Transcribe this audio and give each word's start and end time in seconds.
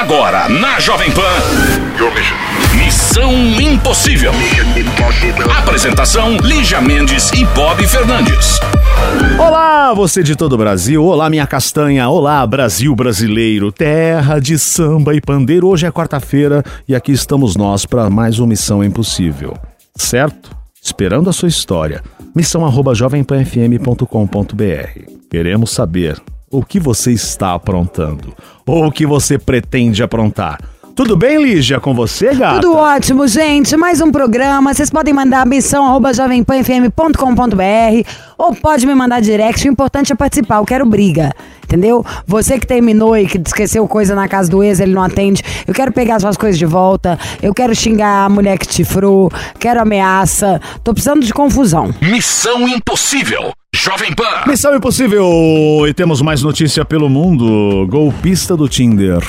Agora, 0.00 0.48
na 0.48 0.80
Jovem 0.80 1.10
Pan. 1.10 1.20
Missão 2.74 3.34
Impossível. 3.60 4.32
Apresentação: 5.58 6.38
Lígia 6.38 6.80
Mendes 6.80 7.30
e 7.32 7.44
Bob 7.44 7.86
Fernandes. 7.86 8.58
Olá, 9.38 9.92
você 9.92 10.22
de 10.22 10.34
todo 10.34 10.54
o 10.54 10.56
Brasil. 10.56 11.04
Olá, 11.04 11.28
minha 11.28 11.46
castanha. 11.46 12.08
Olá, 12.08 12.46
Brasil 12.46 12.96
brasileiro. 12.96 13.70
Terra 13.70 14.38
de 14.38 14.58
samba 14.58 15.14
e 15.14 15.20
pandeiro. 15.20 15.68
Hoje 15.68 15.86
é 15.86 15.92
quarta-feira 15.92 16.64
e 16.88 16.94
aqui 16.94 17.12
estamos 17.12 17.54
nós 17.54 17.84
para 17.84 18.08
mais 18.08 18.38
uma 18.38 18.48
Missão 18.48 18.82
Impossível. 18.82 19.54
Certo? 19.94 20.56
Esperando 20.82 21.28
a 21.28 21.32
sua 21.34 21.50
história. 21.50 22.02
Missão 22.34 22.64
arroba 22.64 22.94
jovempanfm.com.br. 22.94 24.06
Queremos 25.30 25.70
saber 25.72 26.16
o 26.50 26.64
que 26.64 26.80
você 26.80 27.12
está 27.12 27.54
aprontando 27.54 28.34
ou 28.66 28.86
o 28.86 28.92
que 28.92 29.06
você 29.06 29.38
pretende 29.38 30.02
aprontar. 30.02 30.58
Tudo 31.00 31.16
bem, 31.16 31.42
Lígia, 31.42 31.80
com 31.80 31.94
você, 31.94 32.34
gata? 32.34 32.60
Tudo 32.60 32.76
ótimo, 32.76 33.26
gente. 33.26 33.74
Mais 33.74 34.02
um 34.02 34.12
programa. 34.12 34.74
Vocês 34.74 34.90
podem 34.90 35.14
mandar 35.14 35.46
missão 35.46 35.86
arroba 35.86 36.12
jovempanfm.com.br 36.12 38.10
ou 38.36 38.54
pode 38.54 38.86
me 38.86 38.94
mandar 38.94 39.22
direct. 39.22 39.66
O 39.66 39.72
importante 39.72 40.12
é 40.12 40.14
participar. 40.14 40.56
Eu 40.56 40.66
quero 40.66 40.84
briga. 40.84 41.32
Entendeu? 41.64 42.04
Você 42.26 42.58
que 42.58 42.66
terminou 42.66 43.16
e 43.16 43.26
que 43.26 43.38
esqueceu 43.38 43.88
coisa 43.88 44.14
na 44.14 44.28
casa 44.28 44.50
do 44.50 44.62
ex, 44.62 44.78
ele 44.78 44.92
não 44.92 45.02
atende. 45.02 45.42
Eu 45.66 45.72
quero 45.72 45.90
pegar 45.90 46.20
suas 46.20 46.36
coisas 46.36 46.58
de 46.58 46.66
volta. 46.66 47.18
Eu 47.40 47.54
quero 47.54 47.74
xingar 47.74 48.26
a 48.26 48.28
mulher 48.28 48.58
que 48.58 48.68
te 48.68 48.84
frou. 48.84 49.32
Quero 49.58 49.80
ameaça. 49.80 50.60
Tô 50.84 50.92
precisando 50.92 51.24
de 51.24 51.32
confusão. 51.32 51.94
Missão 52.02 52.68
Impossível. 52.68 53.52
Jovem 53.74 54.12
Pan. 54.12 54.44
Missão 54.46 54.76
Impossível! 54.76 55.24
E 55.88 55.94
temos 55.94 56.20
mais 56.20 56.42
notícia 56.42 56.84
pelo 56.84 57.08
mundo. 57.08 57.86
Golpista 57.88 58.54
do 58.54 58.68
Tinder. 58.68 59.22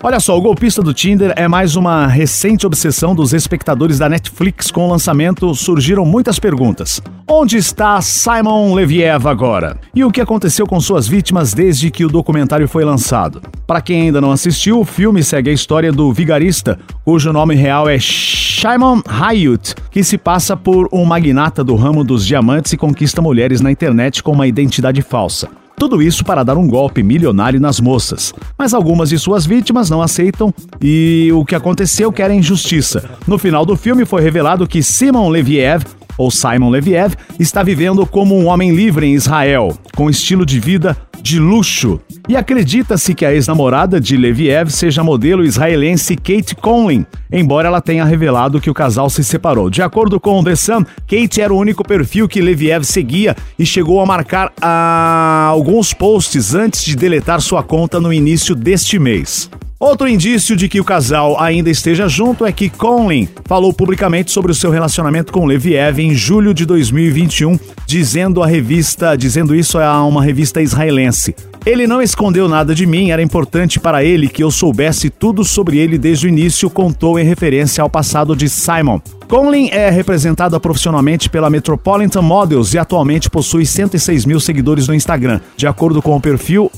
Olha 0.00 0.20
só, 0.20 0.38
o 0.38 0.40
golpista 0.40 0.80
do 0.80 0.94
Tinder 0.94 1.32
é 1.34 1.48
mais 1.48 1.74
uma 1.74 2.06
recente 2.06 2.64
obsessão 2.64 3.16
dos 3.16 3.32
espectadores 3.32 3.98
da 3.98 4.08
Netflix. 4.08 4.70
Com 4.70 4.86
o 4.86 4.90
lançamento, 4.90 5.52
surgiram 5.56 6.06
muitas 6.06 6.38
perguntas. 6.38 7.02
Onde 7.28 7.56
está 7.56 8.00
Simon 8.00 8.74
Leviev 8.74 9.26
agora? 9.26 9.76
E 9.92 10.04
o 10.04 10.12
que 10.12 10.20
aconteceu 10.20 10.68
com 10.68 10.80
suas 10.80 11.08
vítimas 11.08 11.52
desde 11.52 11.90
que 11.90 12.04
o 12.04 12.08
documentário 12.08 12.68
foi 12.68 12.84
lançado? 12.84 13.42
Para 13.66 13.80
quem 13.80 14.02
ainda 14.02 14.20
não 14.20 14.30
assistiu, 14.30 14.78
o 14.78 14.84
filme 14.84 15.20
segue 15.20 15.50
a 15.50 15.52
história 15.52 15.90
do 15.90 16.12
vigarista, 16.12 16.78
cujo 17.04 17.32
nome 17.32 17.56
real 17.56 17.88
é 17.88 17.98
Shimon 17.98 19.02
Hayut, 19.04 19.74
que 19.90 20.04
se 20.04 20.16
passa 20.16 20.56
por 20.56 20.88
um 20.92 21.04
magnata 21.04 21.64
do 21.64 21.74
ramo 21.74 22.04
dos 22.04 22.24
diamantes 22.24 22.72
e 22.72 22.76
conquista 22.76 23.20
mulheres 23.20 23.60
na 23.60 23.72
internet 23.72 24.22
com 24.22 24.30
uma 24.30 24.46
identidade 24.46 25.02
falsa. 25.02 25.57
Tudo 25.78 26.02
isso 26.02 26.24
para 26.24 26.42
dar 26.42 26.56
um 26.56 26.66
golpe 26.66 27.02
milionário 27.04 27.60
nas 27.60 27.78
moças. 27.78 28.34
Mas 28.58 28.74
algumas 28.74 29.10
de 29.10 29.18
suas 29.18 29.46
vítimas 29.46 29.88
não 29.88 30.02
aceitam 30.02 30.52
e 30.82 31.30
o 31.32 31.44
que 31.44 31.54
aconteceu 31.54 32.10
querem 32.10 32.42
justiça. 32.42 33.08
No 33.26 33.38
final 33.38 33.64
do 33.64 33.76
filme 33.76 34.04
foi 34.04 34.20
revelado 34.20 34.66
que 34.66 34.82
Simon 34.82 35.28
Leviev, 35.28 35.84
ou 36.16 36.32
Simon 36.32 36.70
Leviev, 36.70 37.14
está 37.38 37.62
vivendo 37.62 38.04
como 38.04 38.36
um 38.36 38.46
homem 38.46 38.74
livre 38.74 39.06
em 39.06 39.14
Israel, 39.14 39.78
com 39.94 40.10
estilo 40.10 40.44
de 40.44 40.58
vida 40.58 40.96
de 41.28 41.38
luxo. 41.38 42.00
E 42.26 42.36
acredita-se 42.36 43.14
que 43.14 43.24
a 43.24 43.34
ex-namorada 43.34 44.00
de 44.00 44.16
Leviev 44.16 44.70
seja 44.70 45.02
a 45.02 45.04
modelo 45.04 45.44
israelense 45.44 46.16
Kate 46.16 46.54
Conlin, 46.54 47.04
embora 47.30 47.68
ela 47.68 47.82
tenha 47.82 48.04
revelado 48.04 48.60
que 48.60 48.70
o 48.70 48.74
casal 48.74 49.10
se 49.10 49.22
separou. 49.22 49.68
De 49.68 49.82
acordo 49.82 50.18
com 50.18 50.40
o 50.40 50.44
The 50.44 50.56
Sun, 50.56 50.84
Kate 51.06 51.40
era 51.40 51.52
o 51.52 51.58
único 51.58 51.84
perfil 51.84 52.26
que 52.26 52.40
Leviev 52.40 52.84
seguia 52.84 53.36
e 53.58 53.66
chegou 53.66 54.00
a 54.00 54.06
marcar 54.06 54.52
ah, 54.60 55.46
alguns 55.50 55.92
posts 55.92 56.54
antes 56.54 56.82
de 56.82 56.96
deletar 56.96 57.42
sua 57.42 57.62
conta 57.62 58.00
no 58.00 58.12
início 58.12 58.54
deste 58.54 58.98
mês. 58.98 59.50
Outro 59.80 60.08
indício 60.08 60.56
de 60.56 60.68
que 60.68 60.80
o 60.80 60.84
casal 60.84 61.40
ainda 61.40 61.70
esteja 61.70 62.08
junto 62.08 62.44
é 62.44 62.50
que 62.50 62.68
Conlin 62.68 63.28
falou 63.44 63.72
publicamente 63.72 64.32
sobre 64.32 64.50
o 64.50 64.54
seu 64.54 64.72
relacionamento 64.72 65.32
com 65.32 65.46
Leviev 65.46 66.00
em 66.00 66.16
julho 66.16 66.52
de 66.52 66.66
2021, 66.66 67.56
dizendo 67.86 68.42
a 68.42 68.46
revista, 68.48 69.14
dizendo 69.14 69.54
isso 69.54 69.78
a 69.78 70.04
uma 70.04 70.20
revista 70.20 70.60
israelense. 70.60 71.32
Ele 71.64 71.86
não 71.86 72.02
escondeu 72.02 72.48
nada 72.48 72.74
de 72.74 72.86
mim, 72.86 73.10
era 73.10 73.22
importante 73.22 73.78
para 73.78 74.02
ele 74.02 74.28
que 74.28 74.42
eu 74.42 74.50
soubesse 74.50 75.10
tudo 75.10 75.44
sobre 75.44 75.78
ele 75.78 75.96
desde 75.96 76.26
o 76.26 76.28
início, 76.28 76.68
contou 76.68 77.16
em 77.16 77.24
referência 77.24 77.80
ao 77.80 77.88
passado 77.88 78.34
de 78.34 78.48
Simon. 78.48 79.00
Conlin 79.28 79.68
é 79.70 79.90
representada 79.90 80.58
profissionalmente 80.58 81.28
pela 81.28 81.50
Metropolitan 81.50 82.22
Models 82.22 82.72
e 82.72 82.78
atualmente 82.78 83.28
possui 83.28 83.66
106 83.66 84.24
mil 84.24 84.40
seguidores 84.40 84.88
no 84.88 84.94
Instagram. 84.94 85.38
De 85.54 85.66
acordo 85.66 86.00
com 86.00 86.16
o 86.16 86.20
perfil 86.20 86.72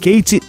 Kate 0.00 0.40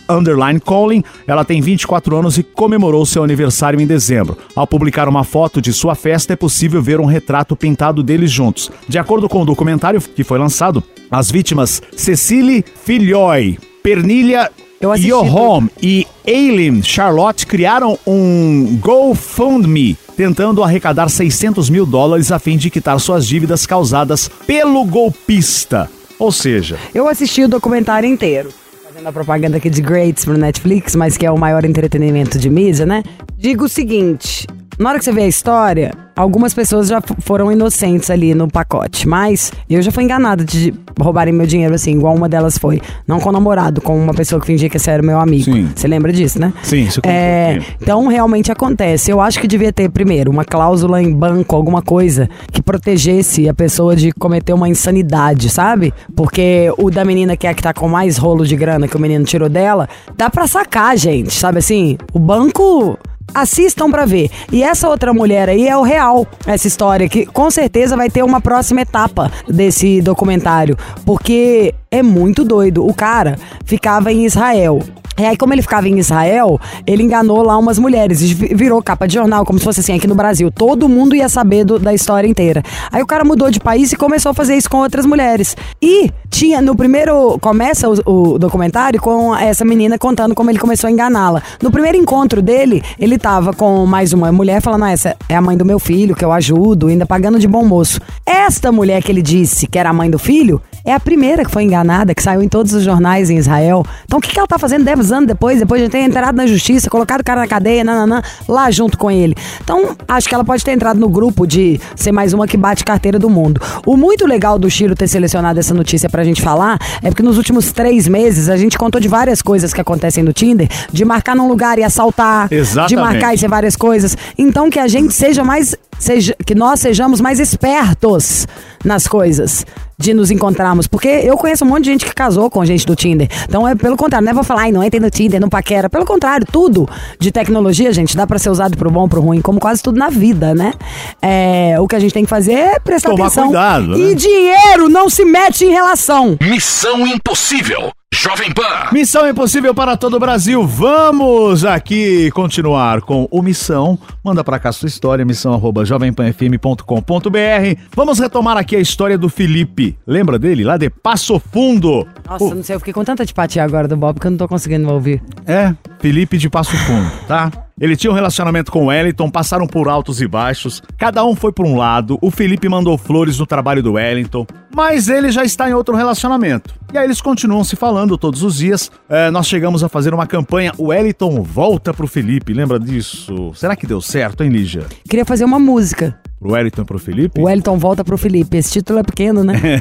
Conlin, 0.63 1.03
ela 1.27 1.43
tem 1.43 1.61
24 1.61 2.15
anos 2.15 2.37
e 2.37 2.43
comemorou 2.43 3.05
seu 3.05 3.21
aniversário 3.21 3.81
em 3.81 3.85
dezembro. 3.85 4.37
Ao 4.55 4.65
publicar 4.65 5.09
uma 5.09 5.25
foto 5.25 5.61
de 5.61 5.73
sua 5.73 5.93
festa, 5.93 6.31
é 6.31 6.37
possível 6.37 6.81
ver 6.81 7.01
um 7.01 7.05
retrato 7.05 7.53
pintado 7.53 8.01
deles 8.01 8.31
juntos. 8.31 8.71
De 8.87 8.97
acordo 8.97 9.27
com 9.27 9.41
o 9.41 9.45
documentário 9.45 9.99
que 9.99 10.23
foi 10.23 10.39
lançado, 10.39 10.81
as 11.11 11.29
vítimas 11.29 11.81
Cecily 11.97 12.63
Filhoi, 12.85 13.57
Pernilha 13.83 14.49
Yohom 14.81 15.67
e 15.81 16.07
Aileen 16.25 16.81
Charlotte 16.81 17.45
criaram 17.45 17.99
um 18.05 18.77
GoFundMe 18.81 19.97
tentando 20.15 20.63
arrecadar 20.63 21.09
600 21.09 21.69
mil 21.69 21.85
dólares 21.85 22.31
a 22.31 22.39
fim 22.39 22.57
de 22.57 22.69
quitar 22.69 22.99
suas 22.99 23.27
dívidas 23.27 23.65
causadas 23.65 24.29
pelo 24.45 24.83
golpista. 24.85 25.89
Ou 26.19 26.31
seja, 26.31 26.77
Eu 26.93 27.07
assisti 27.07 27.43
o 27.43 27.47
documentário 27.47 28.07
inteiro. 28.07 28.53
Fazendo 28.87 29.07
a 29.07 29.11
propaganda 29.11 29.57
aqui 29.57 29.69
de 29.69 29.81
Greats 29.81 30.23
pro 30.23 30.37
Netflix, 30.37 30.95
mas 30.95 31.17
que 31.17 31.25
é 31.25 31.31
o 31.31 31.37
maior 31.37 31.65
entretenimento 31.65 32.37
de 32.37 32.49
mídia, 32.49 32.85
né? 32.85 33.03
Digo 33.41 33.65
o 33.65 33.67
seguinte: 33.67 34.45
na 34.77 34.91
hora 34.91 34.99
que 34.99 35.03
você 35.03 35.11
vê 35.11 35.23
a 35.23 35.27
história, 35.27 35.95
algumas 36.15 36.53
pessoas 36.53 36.89
já 36.89 37.01
foram 37.21 37.51
inocentes 37.51 38.11
ali 38.11 38.35
no 38.35 38.47
pacote, 38.47 39.07
mas 39.07 39.51
eu 39.67 39.81
já 39.81 39.91
fui 39.91 40.03
enganada 40.03 40.45
de 40.45 40.71
roubarem 40.99 41.33
meu 41.33 41.47
dinheiro 41.47 41.73
assim, 41.73 41.93
igual 41.93 42.13
uma 42.13 42.29
delas 42.29 42.59
foi. 42.59 42.79
Não 43.07 43.19
com 43.19 43.29
o 43.29 43.31
namorado, 43.31 43.81
com 43.81 43.99
uma 43.99 44.13
pessoa 44.13 44.39
que 44.39 44.45
fingia 44.45 44.69
que 44.69 44.77
esse 44.77 44.91
era 44.91 45.01
meu 45.01 45.19
amigo. 45.19 45.45
Sim. 45.45 45.71
Você 45.75 45.87
lembra 45.87 46.13
disso, 46.13 46.39
né? 46.39 46.53
Sim, 46.61 46.83
isso 46.83 47.01
é. 47.03 47.59
Então 47.81 48.05
realmente 48.05 48.51
acontece. 48.51 49.09
Eu 49.09 49.19
acho 49.19 49.41
que 49.41 49.47
devia 49.47 49.73
ter, 49.73 49.89
primeiro, 49.89 50.29
uma 50.29 50.45
cláusula 50.45 51.01
em 51.01 51.11
banco, 51.11 51.55
alguma 51.55 51.81
coisa 51.81 52.29
que 52.51 52.61
protegesse 52.61 53.49
a 53.49 53.55
pessoa 53.55 53.95
de 53.95 54.11
cometer 54.11 54.53
uma 54.53 54.69
insanidade, 54.69 55.49
sabe? 55.49 55.91
Porque 56.15 56.71
o 56.77 56.91
da 56.91 57.03
menina 57.03 57.35
que 57.35 57.47
é 57.47 57.49
a 57.49 57.55
que 57.55 57.63
tá 57.63 57.73
com 57.73 57.87
mais 57.87 58.17
rolo 58.17 58.45
de 58.45 58.55
grana 58.55 58.87
que 58.87 58.95
o 58.95 58.99
menino 58.99 59.25
tirou 59.25 59.49
dela, 59.49 59.89
dá 60.15 60.29
pra 60.29 60.45
sacar, 60.45 60.95
gente, 60.95 61.33
sabe 61.33 61.57
assim? 61.57 61.97
O 62.13 62.19
banco. 62.19 62.99
Assistam 63.33 63.89
pra 63.89 64.05
ver. 64.05 64.29
E 64.51 64.63
essa 64.63 64.89
outra 64.89 65.13
mulher 65.13 65.49
aí 65.49 65.67
é 65.67 65.77
o 65.77 65.83
real, 65.83 66.27
essa 66.45 66.67
história, 66.67 67.07
que 67.07 67.25
com 67.25 67.49
certeza 67.49 67.95
vai 67.95 68.09
ter 68.09 68.23
uma 68.23 68.41
próxima 68.41 68.81
etapa 68.81 69.31
desse 69.47 70.01
documentário. 70.01 70.77
Porque 71.05 71.73
é 71.89 72.03
muito 72.03 72.43
doido. 72.43 72.85
O 72.85 72.93
cara 72.93 73.37
ficava 73.65 74.11
em 74.11 74.25
Israel. 74.25 74.79
E 75.21 75.25
aí, 75.25 75.37
como 75.37 75.53
ele 75.53 75.61
ficava 75.61 75.87
em 75.87 75.97
Israel, 75.99 76.59
ele 76.87 77.03
enganou 77.03 77.43
lá 77.43 77.57
umas 77.57 77.77
mulheres. 77.77 78.21
e 78.21 78.33
vi- 78.33 78.55
Virou 78.55 78.81
capa 78.81 79.07
de 79.07 79.13
jornal, 79.15 79.45
como 79.45 79.59
se 79.59 79.65
fosse 79.65 79.79
assim, 79.81 79.93
aqui 79.95 80.07
no 80.07 80.15
Brasil. 80.15 80.49
Todo 80.51 80.87
mundo 80.89 81.15
ia 81.15 81.29
saber 81.29 81.63
do- 81.63 81.77
da 81.79 81.93
história 81.93 82.27
inteira. 82.27 82.63
Aí 82.91 83.01
o 83.01 83.05
cara 83.05 83.23
mudou 83.23 83.49
de 83.51 83.59
país 83.59 83.91
e 83.91 83.95
começou 83.95 84.31
a 84.31 84.33
fazer 84.33 84.55
isso 84.55 84.69
com 84.69 84.77
outras 84.77 85.05
mulheres. 85.05 85.55
E 85.81 86.09
tinha, 86.29 86.61
no 86.61 86.75
primeiro. 86.75 87.37
Começa 87.39 87.87
o, 87.89 88.33
o 88.33 88.39
documentário 88.39 88.99
com 89.01 89.35
essa 89.35 89.63
menina 89.65 89.97
contando 89.97 90.33
como 90.35 90.49
ele 90.49 90.59
começou 90.59 90.87
a 90.87 90.91
enganá-la. 90.91 91.41
No 91.61 91.71
primeiro 91.71 91.97
encontro 91.97 92.41
dele, 92.41 92.81
ele 92.99 93.17
tava 93.17 93.53
com 93.53 93.85
mais 93.85 94.11
uma 94.13 94.31
mulher 94.31 94.61
falando: 94.61 94.83
ah, 94.85 94.91
essa 94.91 95.15
é 95.29 95.35
a 95.35 95.41
mãe 95.41 95.55
do 95.57 95.65
meu 95.65 95.77
filho, 95.79 96.15
que 96.15 96.25
eu 96.25 96.31
ajudo, 96.31 96.87
ainda 96.87 97.05
pagando 97.05 97.37
de 97.39 97.47
bom 97.47 97.63
moço. 97.65 97.99
Esta 98.25 98.71
mulher 98.71 99.01
que 99.03 99.11
ele 99.11 99.21
disse 99.21 99.67
que 99.67 99.77
era 99.77 99.89
a 99.89 99.93
mãe 99.93 100.09
do 100.09 100.17
filho 100.19 100.61
é 100.83 100.93
a 100.93 100.99
primeira 100.99 101.43
que 101.45 101.51
foi 101.51 101.63
enganada, 101.63 102.15
que 102.15 102.23
saiu 102.23 102.41
em 102.41 102.47
todos 102.49 102.73
os 102.73 102.83
jornais 102.83 103.29
em 103.29 103.37
Israel. 103.37 103.85
Então 104.05 104.17
o 104.17 104.21
que, 104.21 104.31
que 104.31 104.39
ela 104.39 104.47
tá 104.47 104.57
fazendo 104.57 104.83
10 105.11 105.13
anos 105.13 105.27
depois, 105.27 105.59
depois 105.59 105.81
de 105.81 105.89
ter 105.89 105.99
entrado 105.99 106.35
na 106.35 106.47
justiça, 106.47 106.89
colocado 106.89 107.19
o 107.19 107.23
cara 107.23 107.41
na 107.41 107.47
cadeia, 107.47 107.83
nananã, 107.83 108.21
lá 108.47 108.71
junto 108.71 108.97
com 108.97 109.11
ele? 109.11 109.35
Então 109.61 109.95
acho 110.07 110.27
que 110.27 110.33
ela 110.33 110.43
pode 110.43 110.63
ter 110.63 110.71
entrado 110.71 110.99
no 110.99 111.09
grupo 111.09 111.45
de 111.45 111.79
ser 111.95 112.11
mais 112.11 112.33
uma 112.33 112.47
que 112.47 112.57
bate 112.57 112.83
carteira 112.83 113.19
do 113.19 113.29
mundo. 113.29 113.61
O 113.85 113.97
muito 113.97 114.25
legal 114.25 114.57
do 114.57 114.69
Chiro 114.69 114.95
ter 114.95 115.07
selecionado 115.07 115.59
essa 115.59 115.73
notícia 115.73 116.09
pra 116.09 116.23
gente 116.23 116.41
falar 116.41 116.79
é 117.03 117.09
porque 117.09 117.21
nos 117.21 117.37
últimos 117.37 117.71
três 117.71 118.07
meses 118.07 118.49
a 118.49 118.55
gente 118.55 118.77
contou 118.77 118.99
de 119.01 119.07
várias 119.07 119.41
coisas 119.41 119.73
que 119.73 119.81
acontecem 119.81 120.23
no 120.23 120.33
Tinder, 120.33 120.67
de 120.91 121.03
marcar 121.03 121.35
num 121.35 121.47
lugar 121.47 121.77
e 121.77 121.83
assaltar, 121.83 122.47
de 122.47 122.55
Exatamente. 122.55 122.95
marcar 122.95 123.33
e 123.35 123.37
ser 123.37 123.49
várias 123.49 123.75
coisas. 123.75 124.17
Então 124.37 124.69
que 124.69 124.79
a 124.79 124.87
gente 124.87 125.13
seja 125.13 125.43
mais, 125.43 125.75
seja, 125.99 126.35
que 126.45 126.55
nós 126.55 126.79
sejamos 126.79 127.19
mais 127.19 127.39
espertos 127.39 128.47
nas 128.83 129.07
coisas. 129.07 129.65
De 130.01 130.13
nos 130.13 130.31
encontrarmos. 130.31 130.87
Porque 130.87 131.07
eu 131.07 131.37
conheço 131.37 131.63
um 131.63 131.67
monte 131.67 131.85
de 131.85 131.91
gente 131.91 132.05
que 132.05 132.13
casou 132.13 132.49
com 132.49 132.63
gente 132.65 132.85
do 132.85 132.95
Tinder. 132.95 133.27
Então 133.47 133.67
é 133.67 133.75
pelo 133.75 133.95
contrário, 133.95 134.25
não 134.25 134.31
é 134.31 134.33
vou 134.35 134.43
falar, 134.43 134.63
ai, 134.63 134.71
não 134.71 134.83
entrem 134.83 135.01
no 135.01 135.09
Tinder, 135.09 135.39
não 135.39 135.49
paquera. 135.49 135.89
Pelo 135.89 136.05
contrário, 136.05 136.45
tudo 136.51 136.87
de 137.19 137.31
tecnologia, 137.31 137.93
gente, 137.93 138.15
dá 138.17 138.25
pra 138.27 138.39
ser 138.39 138.49
usado 138.49 138.75
pro 138.77 138.89
bom, 138.91 139.07
pro 139.07 139.21
ruim, 139.21 139.41
como 139.41 139.59
quase 139.59 139.81
tudo 139.81 139.97
na 139.97 140.09
vida, 140.09 140.53
né? 140.55 140.73
É, 141.21 141.75
o 141.79 141.87
que 141.87 141.95
a 141.95 141.99
gente 141.99 142.13
tem 142.13 142.23
que 142.23 142.29
fazer 142.29 142.53
é 142.53 142.79
prestar 142.79 143.09
Tomar 143.09 143.25
atenção. 143.25 143.45
cuidado, 143.45 143.97
E 143.97 144.09
né? 144.09 144.13
dinheiro 144.15 144.89
não 144.89 145.09
se 145.09 145.23
mete 145.23 145.65
em 145.65 145.69
relação. 145.71 146.37
Missão 146.41 147.05
Impossível. 147.07 147.91
Jovem 148.13 148.51
Pan. 148.51 148.89
Missão 148.91 149.27
impossível 149.27 149.73
para 149.73 149.95
todo 149.95 150.15
o 150.15 150.19
Brasil. 150.19 150.67
Vamos 150.67 151.63
aqui 151.63 152.29
continuar 152.31 153.01
com 153.01 153.25
o 153.31 153.41
Missão. 153.41 153.97
Manda 154.23 154.43
pra 154.43 154.59
cá 154.59 154.69
sua 154.71 154.87
história, 154.89 155.23
missão 155.23 155.53
arroba 155.53 155.85
jovempanfm.com.br. 155.85 157.79
Vamos 157.95 158.19
retomar 158.19 158.57
aqui 158.57 158.75
a 158.75 158.79
história 158.79 159.17
do 159.17 159.29
Felipe. 159.29 159.90
Lembra 160.05 160.37
dele? 160.39 160.63
Lá 160.63 160.77
de 160.77 160.89
Passo 160.89 161.39
Fundo. 161.39 162.07
Nossa, 162.27 162.43
O- 162.45 162.55
não 162.55 162.63
sei, 162.63 162.75
eu 162.75 162.79
fiquei 162.79 162.93
com 162.93 163.03
tanta 163.03 163.23
antipatia 163.23 163.63
agora 163.63 163.87
do 163.87 163.95
Bob 163.97 164.19
que 164.19 164.27
eu 164.27 164.31
não 164.31 164.37
tô 164.37 164.47
conseguindo 164.47 164.89
ouvir. 164.91 165.21
É, 165.45 165.73
Felipe 165.99 166.37
de 166.37 166.49
Passo 166.49 166.75
Fundo, 166.77 167.09
tá? 167.27 167.51
Ele 167.81 167.95
tinha 167.95 168.11
um 168.11 168.13
relacionamento 168.13 168.71
com 168.71 168.83
o 168.83 168.85
Wellington, 168.89 169.27
passaram 169.31 169.65
por 169.65 169.87
altos 169.87 170.21
e 170.21 170.27
baixos, 170.27 170.83
cada 170.99 171.25
um 171.25 171.35
foi 171.35 171.51
por 171.51 171.65
um 171.65 171.75
lado, 171.75 172.19
o 172.21 172.29
Felipe 172.29 172.69
mandou 172.69 172.95
flores 172.95 173.39
no 173.39 173.47
trabalho 173.47 173.81
do 173.81 173.93
Wellington, 173.93 174.45
mas 174.71 175.09
ele 175.09 175.31
já 175.31 175.43
está 175.43 175.67
em 175.67 175.73
outro 175.73 175.95
relacionamento. 175.95 176.75
E 176.93 176.97
aí 176.99 177.05
eles 177.05 177.19
continuam 177.19 177.63
se 177.63 177.75
falando 177.75 178.19
todos 178.19 178.43
os 178.43 178.57
dias. 178.57 178.91
É, 179.09 179.31
nós 179.31 179.47
chegamos 179.47 179.83
a 179.83 179.89
fazer 179.89 180.13
uma 180.13 180.27
campanha, 180.27 180.71
o 180.77 180.89
Wellington 180.89 181.41
volta 181.41 181.91
pro 181.91 182.05
Felipe, 182.05 182.53
lembra 182.53 182.79
disso? 182.79 183.51
Será 183.55 183.75
que 183.75 183.87
deu 183.87 183.99
certo, 183.99 184.43
hein, 184.43 184.51
Lígia? 184.51 184.85
Queria 185.09 185.25
fazer 185.25 185.43
uma 185.43 185.57
música. 185.57 186.19
Pro 186.39 186.51
Wellington 186.51 186.85
pro 186.85 186.99
Felipe? 186.99 187.41
O 187.41 187.45
Wellington 187.45 187.79
volta 187.79 188.03
pro 188.03 188.17
Felipe. 188.17 188.57
Esse 188.57 188.73
título 188.73 188.99
é 188.99 189.03
pequeno, 189.03 189.43
né? 189.43 189.55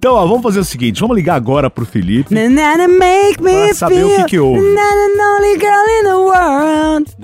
Então, 0.00 0.14
ó, 0.14 0.24
vamos 0.24 0.42
fazer 0.42 0.60
o 0.60 0.64
seguinte, 0.64 0.98
vamos 0.98 1.14
ligar 1.14 1.34
agora 1.34 1.68
pro 1.68 1.84
Felipe. 1.84 2.34
Na, 2.34 2.48
na, 2.48 2.78
na, 2.78 2.88
make 2.88 3.42
me 3.42 3.66
Pra 3.66 3.74
saber 3.74 3.96
feel 3.96 4.08
o 4.08 4.16
que 4.16 4.24
que 4.24 4.38
houve. 4.38 4.58
Na, 4.58 4.72
na, 4.72 5.36
only 5.36 5.58
girl 5.60 5.84
in 5.90 6.04
the 6.04 6.14
world. 6.14 7.16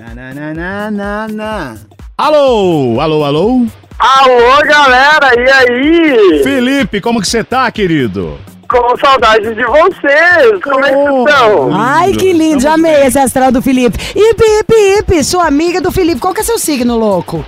Alô, 2.15 3.01
alô, 3.01 3.23
alô? 3.23 3.65
Alô, 3.97 4.61
galera, 4.63 5.31
e 5.35 5.49
aí? 5.49 6.43
Felipe, 6.43 7.01
como 7.01 7.19
que 7.19 7.27
você 7.27 7.43
tá, 7.43 7.71
querido? 7.71 8.37
Com 8.69 8.95
saudades 9.03 9.55
de 9.55 9.63
vocês, 9.63 10.61
como 10.63 10.85
é 10.85 10.91
que 10.91 11.31
estão? 11.31 11.73
Ai, 11.73 12.11
que 12.11 12.31
lindo. 12.31 12.61
Já 12.61 12.75
amei 12.75 13.07
esse 13.07 13.17
astral 13.17 13.51
do 13.51 13.59
Felipe. 13.59 13.97
Ipe, 14.15 14.43
ipe, 14.59 14.99
ipe. 14.99 15.23
Sua 15.23 15.47
amiga 15.47 15.81
do 15.81 15.91
Felipe. 15.91 16.21
Qual 16.21 16.31
que 16.31 16.41
é 16.41 16.43
seu 16.43 16.59
signo, 16.59 16.95
louco? 16.95 17.43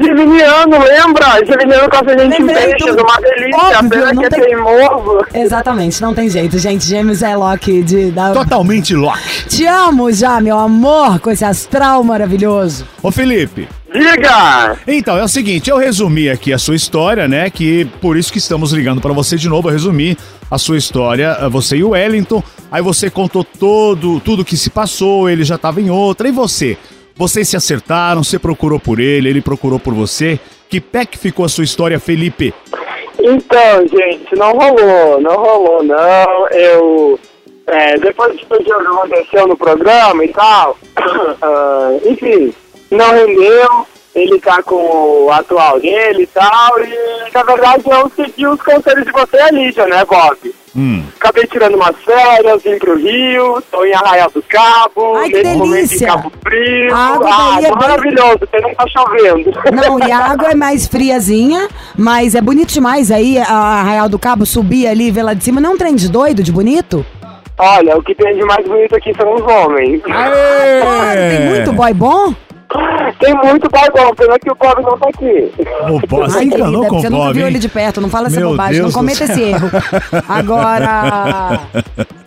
Geminiano, 0.00 0.78
lembra? 0.78 1.26
Geminiano 1.44 1.88
com 1.90 1.96
a 1.96 2.08
gente 2.08 2.22
em 2.22 2.28
Lembrei 2.44 2.66
peixes, 2.74 2.96
do- 2.96 3.02
uma 3.02 3.20
delícia, 3.20 3.78
Óbvio, 3.78 3.90
pena 3.90 4.16
que 4.16 4.24
é 4.24 4.28
tem- 4.28 4.40
teimoso. 4.42 5.26
Exatamente, 5.34 6.00
não 6.02 6.14
tem 6.14 6.28
jeito, 6.30 6.58
gente. 6.58 6.84
Gêmeos 6.86 7.22
é 7.22 7.36
Loki 7.36 7.82
de... 7.82 8.10
Da... 8.10 8.32
Totalmente 8.32 8.94
Loki. 8.94 9.46
Te 9.48 9.66
amo 9.66 10.12
já, 10.12 10.40
meu 10.40 10.58
amor, 10.58 11.18
com 11.20 11.30
esse 11.30 11.44
astral 11.44 12.02
maravilhoso. 12.04 12.86
Ô 13.02 13.10
Felipe, 13.10 13.68
Diga! 13.92 14.76
então 14.86 15.18
é 15.18 15.22
o 15.22 15.28
seguinte, 15.28 15.68
eu 15.68 15.76
resumi 15.76 16.30
aqui 16.30 16.52
a 16.52 16.58
sua 16.58 16.74
história, 16.74 17.28
né? 17.28 17.50
Que 17.50 17.84
por 18.00 18.16
isso 18.16 18.32
que 18.32 18.38
estamos 18.38 18.72
ligando 18.72 19.00
pra 19.00 19.12
você 19.12 19.36
de 19.36 19.48
novo, 19.48 19.68
eu 19.68 19.72
resumi 19.72 20.16
a 20.50 20.56
sua 20.58 20.78
história, 20.78 21.36
você 21.50 21.76
e 21.76 21.84
o 21.84 21.90
Wellington. 21.90 22.42
Aí 22.70 22.80
você 22.82 23.10
contou 23.10 23.44
todo, 23.44 24.18
tudo 24.20 24.44
que 24.46 24.56
se 24.56 24.70
passou, 24.70 25.28
ele 25.28 25.44
já 25.44 25.58
tava 25.58 25.80
em 25.80 25.90
outra. 25.90 26.26
E 26.26 26.32
você? 26.32 26.78
Vocês 27.16 27.48
se 27.48 27.56
acertaram, 27.56 28.22
você 28.22 28.38
procurou 28.38 28.80
por 28.80 28.98
ele, 28.98 29.28
ele 29.28 29.40
procurou 29.40 29.78
por 29.78 29.94
você. 29.94 30.40
Que 30.68 30.80
pé 30.80 31.04
que 31.04 31.18
ficou 31.18 31.44
a 31.44 31.48
sua 31.48 31.64
história, 31.64 32.00
Felipe? 32.00 32.54
Então, 33.18 33.86
gente, 33.86 34.34
não 34.34 34.52
rolou, 34.52 35.20
não 35.20 35.36
rolou, 35.36 35.82
não. 35.82 36.48
Eu, 36.50 37.20
é, 37.66 37.98
depois 37.98 38.36
de 38.36 38.46
tudo 38.46 38.64
que 38.64 38.72
aconteceu 38.72 39.46
no 39.46 39.56
programa 39.56 40.24
e 40.24 40.28
tal, 40.28 40.76
ah, 41.42 41.90
enfim, 42.04 42.52
não 42.90 43.10
rendeu. 43.12 43.86
Ele 44.14 44.38
tá 44.40 44.62
com 44.62 44.76
o 44.76 45.30
atual 45.32 45.80
dele 45.80 46.24
e 46.24 46.26
tal, 46.26 46.78
e 46.80 47.32
na 47.32 47.42
verdade 47.42 47.82
eu 47.86 48.12
segui 48.14 48.46
os 48.46 48.60
conselhos 48.60 49.06
de 49.06 49.12
você 49.12 49.36
e 49.38 49.40
a 49.40 49.50
Lídia, 49.50 49.86
né, 49.86 50.04
Bob? 50.04 50.54
Hum. 50.76 51.02
Acabei 51.18 51.46
tirando 51.46 51.74
umas 51.76 51.96
férias, 52.02 52.62
vim 52.62 52.78
pro 52.78 52.96
Rio, 52.96 53.62
tô 53.70 53.84
em 53.84 53.94
Arraial 53.94 54.30
do 54.30 54.42
Cabo, 54.42 55.16
Ai, 55.16 55.28
que 55.30 55.42
nesse 55.42 55.56
momento 55.56 55.64
em 55.64 55.74
delícia! 55.74 56.06
Cabo 56.08 56.32
Frio. 56.42 56.94
A 56.94 56.98
água 57.14 57.30
ah, 57.30 57.58
é 57.58 57.62
bem- 57.62 57.72
maravilhoso, 57.72 58.38
porque 58.38 58.60
não 58.60 58.74
tá 58.74 58.84
chovendo. 58.88 59.52
Não, 59.72 59.98
e 60.06 60.12
a 60.12 60.18
água 60.32 60.48
é 60.50 60.54
mais 60.54 60.86
friazinha, 60.86 61.68
mas 61.96 62.34
é 62.34 62.40
bonito 62.40 62.72
demais 62.72 63.10
aí, 63.10 63.38
a 63.38 63.52
Arraial 63.52 64.08
do 64.08 64.18
Cabo, 64.18 64.44
subir 64.44 64.86
ali, 64.86 65.10
ver 65.10 65.22
lá 65.22 65.34
de 65.34 65.44
cima. 65.44 65.60
Não 65.60 65.70
é 65.70 65.74
um 65.74 65.78
trem 65.78 65.94
de 65.94 66.10
doido, 66.10 66.42
de 66.42 66.52
bonito? 66.52 67.04
Olha, 67.58 67.96
o 67.96 68.02
que 68.02 68.14
tem 68.14 68.34
de 68.34 68.44
mais 68.44 68.66
bonito 68.66 68.96
aqui 68.96 69.14
são 69.14 69.34
os 69.34 69.42
homens. 69.42 70.02
Claro, 70.02 71.20
tem 71.30 71.48
muito 71.48 71.72
boy 71.72 71.94
bom. 71.94 72.34
Tem 73.18 73.34
muito 73.34 73.68
bom, 73.70 74.14
pena 74.14 74.38
que 74.38 74.50
o 74.50 74.54
Bob 74.54 74.82
não 74.82 74.98
tá 74.98 75.08
aqui. 75.08 75.52
O 75.90 76.06
Bob, 76.06 76.30
você 76.30 76.44
enganou 76.44 76.86
com 76.86 77.00
você 77.00 77.06
o 77.06 77.10
nunca 77.10 77.24
Bob, 77.24 77.34
viu 77.34 77.46
ele 77.46 77.58
de 77.58 77.68
perto, 77.68 78.00
não 78.00 78.08
fala 78.08 78.28
essa 78.28 78.40
Meu 78.40 78.50
bobagem, 78.50 78.80
Deus 78.80 78.94
não 78.94 79.00
cometa 79.00 79.24
esse 79.24 79.42
erro. 79.42 79.70
Agora... 80.28 81.60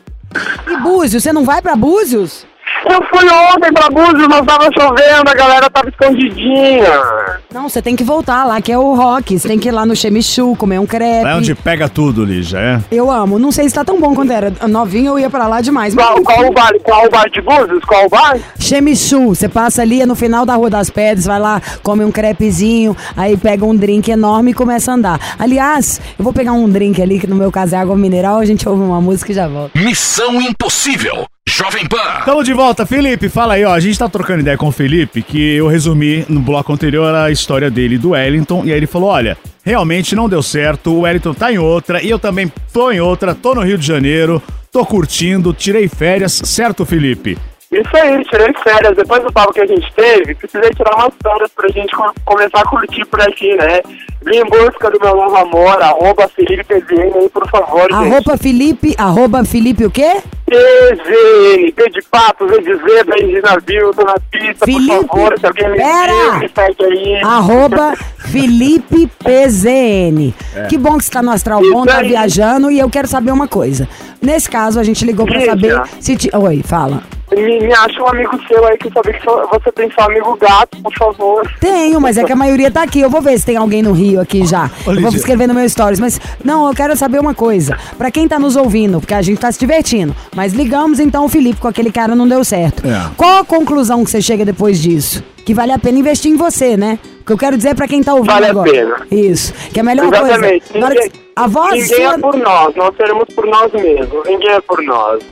E 0.67 0.77
Búzios, 0.81 1.23
você 1.23 1.31
não 1.31 1.45
vai 1.45 1.61
pra 1.61 1.77
Búzios? 1.77 2.45
Eu 2.89 3.01
fui 3.09 3.29
ontem 3.29 3.73
pra 3.73 3.89
Búzios, 3.89 4.27
mas 4.27 4.45
tava 4.45 4.69
chovendo, 4.77 5.29
a 5.29 5.33
galera 5.33 5.69
tava 5.69 5.89
escondidinha. 5.89 7.39
Não, 7.53 7.69
você 7.69 7.81
tem 7.81 7.95
que 7.95 8.03
voltar 8.03 8.43
lá, 8.43 8.61
que 8.61 8.71
é 8.71 8.77
o 8.77 8.93
rock. 8.93 9.39
Você 9.39 9.47
tem 9.47 9.57
que 9.57 9.69
ir 9.69 9.71
lá 9.71 9.85
no 9.85 9.95
Chemichu, 9.95 10.55
comer 10.55 10.79
um 10.79 10.85
crepe. 10.85 11.27
É 11.27 11.35
onde 11.35 11.55
pega 11.55 11.87
tudo, 11.87 12.23
Lígia, 12.23 12.57
é? 12.59 12.81
Eu 12.91 13.09
amo. 13.09 13.39
Não 13.39 13.51
sei 13.51 13.67
se 13.67 13.75
tá 13.75 13.83
tão 13.83 13.99
bom 13.99 14.13
quanto 14.13 14.31
era. 14.31 14.51
Novinho 14.67 15.13
eu 15.13 15.19
ia 15.19 15.29
pra 15.29 15.47
lá 15.47 15.61
demais. 15.61 15.95
Mas 15.95 16.05
Qual, 16.05 16.21
qual 16.21 16.47
o 16.47 16.51
bar? 16.53 16.71
Qual 16.83 17.05
o 17.05 17.09
bar 17.09 17.29
de 17.29 17.41
Búzios? 17.41 17.83
Qual 17.85 18.05
o 18.05 18.09
bar? 18.09 18.37
Chemichu, 18.59 19.29
você 19.29 19.47
passa 19.47 19.81
ali 19.81 20.01
é 20.01 20.05
no 20.05 20.15
final 20.15 20.45
da 20.45 20.55
Rua 20.55 20.69
das 20.69 20.89
Pedras, 20.89 21.25
vai 21.25 21.39
lá, 21.39 21.61
come 21.81 22.03
um 22.03 22.11
crepezinho, 22.11 22.95
aí 23.15 23.37
pega 23.37 23.65
um 23.65 23.75
drink 23.75 24.09
enorme 24.09 24.51
e 24.51 24.53
começa 24.53 24.91
a 24.91 24.95
andar. 24.95 25.19
Aliás, 25.39 26.01
eu 26.17 26.23
vou 26.23 26.33
pegar 26.33 26.53
um 26.53 26.69
drink 26.69 27.01
ali, 27.01 27.19
que 27.19 27.27
no 27.27 27.35
meu 27.35 27.51
caso 27.51 27.75
é 27.75 27.77
água 27.77 27.95
mineral, 27.95 28.39
a 28.39 28.45
gente 28.45 28.67
ouve 28.67 28.81
uma 28.81 29.01
música 29.01 29.31
e 29.31 29.35
já 29.35 29.47
volta. 29.47 29.79
Missão 29.79 30.41
Impossível. 30.41 31.25
Jovem 31.47 31.87
Pan. 31.87 32.21
Tamo 32.25 32.43
de 32.43 32.53
volta, 32.53 32.85
Felipe. 32.85 33.29
Fala 33.29 33.53
aí, 33.53 33.63
ó. 33.63 33.73
A 33.73 33.79
gente 33.79 33.97
tá 33.97 34.09
trocando 34.09 34.41
ideia 34.41 34.57
com 34.57 34.67
o 34.67 34.71
Felipe, 34.71 35.21
que 35.21 35.55
eu 35.55 35.67
resumi 35.67 36.25
no 36.27 36.41
bloco 36.41 36.73
anterior 36.73 37.15
a 37.15 37.31
história 37.31 37.71
dele 37.71 37.97
do 37.97 38.09
Wellington. 38.09 38.63
E 38.65 38.71
aí 38.71 38.77
ele 38.77 38.87
falou: 38.87 39.09
olha, 39.09 39.37
realmente 39.63 40.15
não 40.15 40.27
deu 40.27 40.43
certo. 40.43 40.91
O 40.91 41.01
Wellington 41.01 41.33
tá 41.33 41.53
em 41.53 41.57
outra 41.57 42.01
e 42.01 42.09
eu 42.09 42.19
também 42.19 42.51
tô 42.73 42.91
em 42.91 42.99
outra. 42.99 43.33
Tô 43.33 43.55
no 43.55 43.61
Rio 43.61 43.77
de 43.77 43.87
Janeiro, 43.87 44.43
tô 44.69 44.85
curtindo, 44.85 45.53
tirei 45.53 45.87
férias, 45.87 46.41
certo, 46.43 46.85
Felipe? 46.85 47.37
Isso 47.81 47.97
aí, 47.97 48.23
tirei 48.25 48.53
férias. 48.63 48.95
Depois 48.95 49.23
do 49.23 49.31
papo 49.33 49.53
que 49.53 49.61
a 49.61 49.65
gente 49.67 49.91
teve, 49.93 50.35
precisei 50.35 50.69
tirar 50.71 50.95
umas 50.95 51.13
férias 51.21 51.51
pra 51.55 51.67
gente 51.69 51.95
co- 51.95 52.13
começar 52.25 52.61
a 52.61 52.65
curtir 52.65 53.05
por 53.05 53.21
aqui, 53.21 53.55
né? 53.55 53.81
Vim 54.25 54.37
em 54.37 54.45
busca 54.45 54.89
do 54.89 54.99
meu 54.99 55.15
novo 55.15 55.35
amor, 55.35 55.81
arroba 55.81 56.27
Felipe 56.29 56.63
PZN 56.63 57.13
aí, 57.15 57.29
por 57.29 57.47
favor, 57.49 57.81
gente. 57.81 57.93
Arroba 57.93 58.37
Felipe, 58.37 58.95
arroba 58.97 59.45
Felipe 59.45 59.85
o 59.85 59.91
quê? 59.91 60.21
PZN, 60.47 61.71
P 61.75 61.89
de 61.89 62.01
pato, 62.09 62.47
V 62.47 62.59
de 62.61 62.75
zebra, 62.75 63.15
de 63.17 63.41
navio, 63.41 63.91
tô 63.93 64.03
na 64.03 64.15
pista, 64.31 64.65
Felipe, 64.65 64.87
por 64.87 65.07
favor, 65.07 65.39
se 65.39 65.45
alguém 65.45 65.69
me 65.69 65.77
pera! 65.77 66.13
viu, 66.13 66.33
me 66.39 66.49
segue 66.55 66.85
aí. 66.85 67.15
Arroba 67.23 67.93
Felipe 68.17 69.07
PZN. 69.23 70.33
Que 70.69 70.77
bom 70.77 70.97
que 70.97 71.03
você 71.05 71.11
tá 71.11 71.21
no 71.21 71.31
Astral 71.31 71.61
Isso 71.61 71.71
Bom, 71.73 71.85
tá 71.85 71.97
aí. 71.97 72.07
viajando 72.09 72.71
e 72.71 72.79
eu 72.79 72.89
quero 72.89 73.07
saber 73.07 73.31
uma 73.31 73.47
coisa. 73.47 73.87
Nesse 74.21 74.49
caso, 74.49 74.79
a 74.79 74.83
gente 74.83 75.05
ligou 75.05 75.25
pra 75.25 75.37
Diga. 75.37 75.51
saber 75.51 75.81
se... 75.99 76.15
Ti... 76.17 76.29
Oi, 76.35 76.63
fala. 76.65 77.03
Me, 77.35 77.59
me 77.59 77.73
acha 77.73 78.01
um 78.01 78.07
amigo 78.07 78.39
seu 78.47 78.65
aí 78.65 78.77
que 78.77 78.87
eu 78.87 78.91
sabia 78.93 79.13
que 79.13 79.25
você 79.25 79.71
tem 79.73 79.91
seu 79.91 80.03
amigo 80.05 80.37
gato, 80.37 80.81
por 80.81 80.93
favor. 80.93 81.51
Tenho, 81.59 81.99
mas 81.99 82.17
é 82.17 82.23
que 82.23 82.31
a 82.31 82.35
maioria 82.35 82.71
tá 82.71 82.81
aqui. 82.83 83.01
Eu 83.01 83.09
vou 83.09 83.21
ver 83.21 83.37
se 83.39 83.45
tem 83.45 83.57
alguém 83.57 83.81
no 83.83 83.91
Rio 83.91 84.21
aqui 84.21 84.45
já. 84.45 84.69
Ô, 84.87 84.91
Eu 84.91 85.01
vou 85.01 85.09
escrever 85.11 85.47
no 85.47 85.53
meu 85.53 85.67
stories. 85.67 85.99
Mas, 85.99 86.19
não, 86.43 86.67
eu 86.67 86.73
quero 86.73 86.95
saber 86.95 87.19
uma 87.19 87.33
coisa. 87.33 87.77
Pra 87.97 88.09
quem 88.09 88.27
tá 88.27 88.39
nos 88.39 88.55
ouvindo, 88.55 88.99
porque 88.99 89.13
a 89.13 89.21
gente 89.21 89.39
tá 89.39 89.51
se 89.51 89.59
divertindo. 89.59 90.15
Mas 90.35 90.53
ligamos 90.53 90.99
então 90.99 91.25
o 91.25 91.29
Felipe 91.29 91.59
com 91.59 91.67
aquele 91.67 91.91
cara 91.91 92.15
não 92.15 92.27
deu 92.27 92.43
certo. 92.43 92.85
É. 92.87 93.09
Qual 93.17 93.39
a 93.39 93.45
conclusão 93.45 94.03
que 94.03 94.11
você 94.11 94.21
chega 94.21 94.45
depois 94.45 94.81
disso? 94.81 95.23
Que 95.45 95.53
vale 95.53 95.71
a 95.71 95.77
pena 95.79 95.99
investir 95.99 96.31
em 96.31 96.35
você, 96.37 96.75
né? 96.77 96.97
O 97.21 97.25
que 97.25 97.33
eu 97.33 97.37
quero 97.37 97.57
dizer 97.57 97.75
pra 97.75 97.87
quem 97.87 98.01
tá 98.03 98.13
ouvindo 98.13 98.31
Vale 98.31 98.45
a 98.45 98.49
agora. 98.51 98.71
pena. 98.71 98.95
Isso. 99.11 99.53
Que 99.73 99.79
é 99.79 99.81
a 99.81 99.85
melhor 99.85 100.07
Exatamente. 100.07 100.71
coisa. 100.71 100.87
Que- 100.87 100.93
Ninguém, 100.95 101.11
a 101.35 101.47
voz 101.47 101.71
ninguém 101.73 101.87
sua... 102.05 102.13
é 102.13 102.17
por 102.17 102.37
nós, 102.37 102.75
nós 102.75 102.95
seremos 102.95 103.25
por 103.35 103.45
nós 103.45 103.71
mesmos. 103.73 104.25
Ninguém 104.25 104.49
é 104.51 104.61
por 104.61 104.81
nós. 104.83 105.23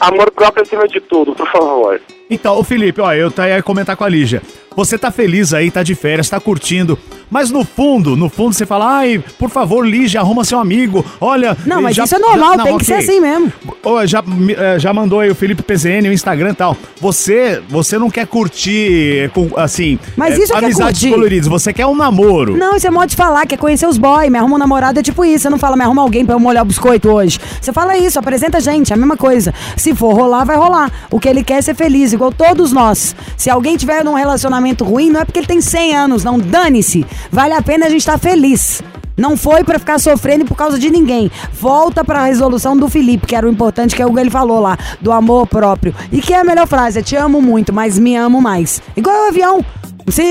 Amor 0.00 0.30
próprio 0.30 0.62
acima 0.62 0.86
de 0.86 1.00
tudo, 1.00 1.34
por 1.34 1.50
favor. 1.50 2.00
Então, 2.30 2.58
ô 2.58 2.62
Felipe, 2.62 3.00
ó, 3.00 3.12
eu 3.12 3.30
tá 3.30 3.48
ia 3.48 3.62
comentar 3.62 3.96
com 3.96 4.04
a 4.04 4.08
Lígia. 4.08 4.42
você 4.76 4.96
tá 4.96 5.10
feliz 5.10 5.52
aí, 5.52 5.70
tá 5.70 5.82
de 5.82 5.94
férias, 5.94 6.28
tá 6.28 6.38
curtindo. 6.38 6.98
Mas 7.30 7.50
no 7.50 7.64
fundo, 7.64 8.16
no 8.16 8.28
fundo 8.28 8.54
você 8.54 8.64
fala, 8.64 8.98
ai, 8.98 9.22
por 9.38 9.50
favor, 9.50 9.86
Lígia, 9.86 10.20
arruma 10.20 10.44
seu 10.44 10.58
amigo. 10.58 11.04
Olha. 11.20 11.56
Não, 11.66 11.82
mas 11.82 11.94
já- 11.96 12.04
isso 12.04 12.14
é 12.16 12.18
normal, 12.18 12.50
já- 12.52 12.56
não, 12.58 12.64
tem 12.64 12.78
que 12.78 12.84
ser 12.84 12.94
assim 12.94 13.20
mesmo. 13.20 13.52
Já, 14.06 14.22
eh, 14.56 14.78
já 14.78 14.92
mandou 14.92 15.20
aí 15.20 15.30
o 15.30 15.34
Felipe 15.34 15.62
PZN, 15.62 16.08
o 16.08 16.12
Instagram 16.12 16.50
e 16.50 16.54
tal. 16.54 16.76
Você, 17.00 17.62
você 17.68 17.98
não 17.98 18.10
quer 18.10 18.26
curtir, 18.26 19.30
eh, 19.34 19.40
assim, 19.56 19.98
Mas 20.16 20.38
eh, 20.38 20.42
isso 20.42 20.52
é 20.52 20.56
é 20.56 20.58
amizades 20.58 21.00
curtir. 21.00 21.14
coloridas, 21.14 21.48
você 21.48 21.72
quer 21.72 21.86
um 21.86 21.94
namoro. 21.94 22.56
Não, 22.56 22.76
isso 22.76 22.86
é 22.86 22.90
modo 22.90 23.08
de 23.08 23.16
falar, 23.16 23.46
quer 23.46 23.56
conhecer 23.58 23.86
os 23.86 23.96
boys, 23.98 24.30
me 24.30 24.38
arruma 24.38 24.56
um 24.56 24.58
namorado, 24.58 24.98
é 24.98 25.02
tipo 25.02 25.24
isso. 25.24 25.42
Você 25.42 25.50
não 25.50 25.58
fala, 25.58 25.76
me 25.76 25.84
arruma 25.84 26.02
alguém 26.02 26.24
pra 26.24 26.34
eu 26.34 26.40
molhar 26.40 26.62
o 26.62 26.66
biscoito 26.66 27.08
hoje. 27.10 27.38
Você 27.60 27.72
fala 27.72 27.96
isso, 27.96 28.18
apresenta 28.18 28.58
a 28.58 28.60
gente, 28.60 28.92
é 28.92 28.94
a 28.94 28.98
mesma 28.98 29.16
coisa. 29.16 29.54
Se 29.76 29.94
for 29.94 30.14
rolar, 30.14 30.44
vai 30.44 30.56
rolar. 30.56 30.90
O 31.10 31.18
que 31.20 31.28
ele 31.28 31.42
quer 31.44 31.58
é 31.58 31.62
ser 31.62 31.74
feliz, 31.74 32.12
igual 32.12 32.32
todos 32.32 32.72
nós. 32.72 33.14
Se 33.36 33.48
alguém 33.50 33.76
tiver 33.76 34.04
num 34.04 34.14
relacionamento 34.14 34.84
ruim, 34.84 35.10
não 35.10 35.20
é 35.20 35.24
porque 35.24 35.38
ele 35.40 35.46
tem 35.46 35.60
100 35.60 35.94
anos, 35.96 36.24
não. 36.24 36.38
Dane-se. 36.38 37.06
Vale 37.30 37.54
a 37.54 37.62
pena 37.62 37.86
a 37.86 37.88
gente 37.88 38.00
estar 38.00 38.18
feliz. 38.18 38.82
Não 39.16 39.36
foi 39.36 39.64
pra 39.64 39.80
ficar 39.80 39.98
sofrendo 39.98 40.44
por 40.44 40.56
causa 40.56 40.78
de 40.78 40.88
ninguém. 40.90 41.30
Volta 41.52 42.04
pra 42.04 42.24
resolução 42.24 42.76
do 42.76 42.88
Felipe, 42.88 43.26
que 43.26 43.34
era 43.34 43.46
o 43.46 43.50
importante, 43.50 43.96
que 43.96 44.00
é 44.00 44.06
o 44.06 44.14
que 44.14 44.20
ele 44.20 44.30
falou 44.30 44.60
lá, 44.60 44.78
do 45.00 45.10
amor 45.10 45.46
próprio. 45.48 45.92
E 46.12 46.20
que 46.20 46.32
é 46.32 46.40
a 46.40 46.44
melhor 46.44 46.68
frase, 46.68 47.00
é 47.00 47.02
te 47.02 47.16
amo 47.16 47.42
muito, 47.42 47.72
mas 47.72 47.98
me 47.98 48.14
amo 48.14 48.40
mais. 48.40 48.80
Igual 48.96 49.24
o 49.24 49.28
avião. 49.28 49.64
Se 50.08 50.22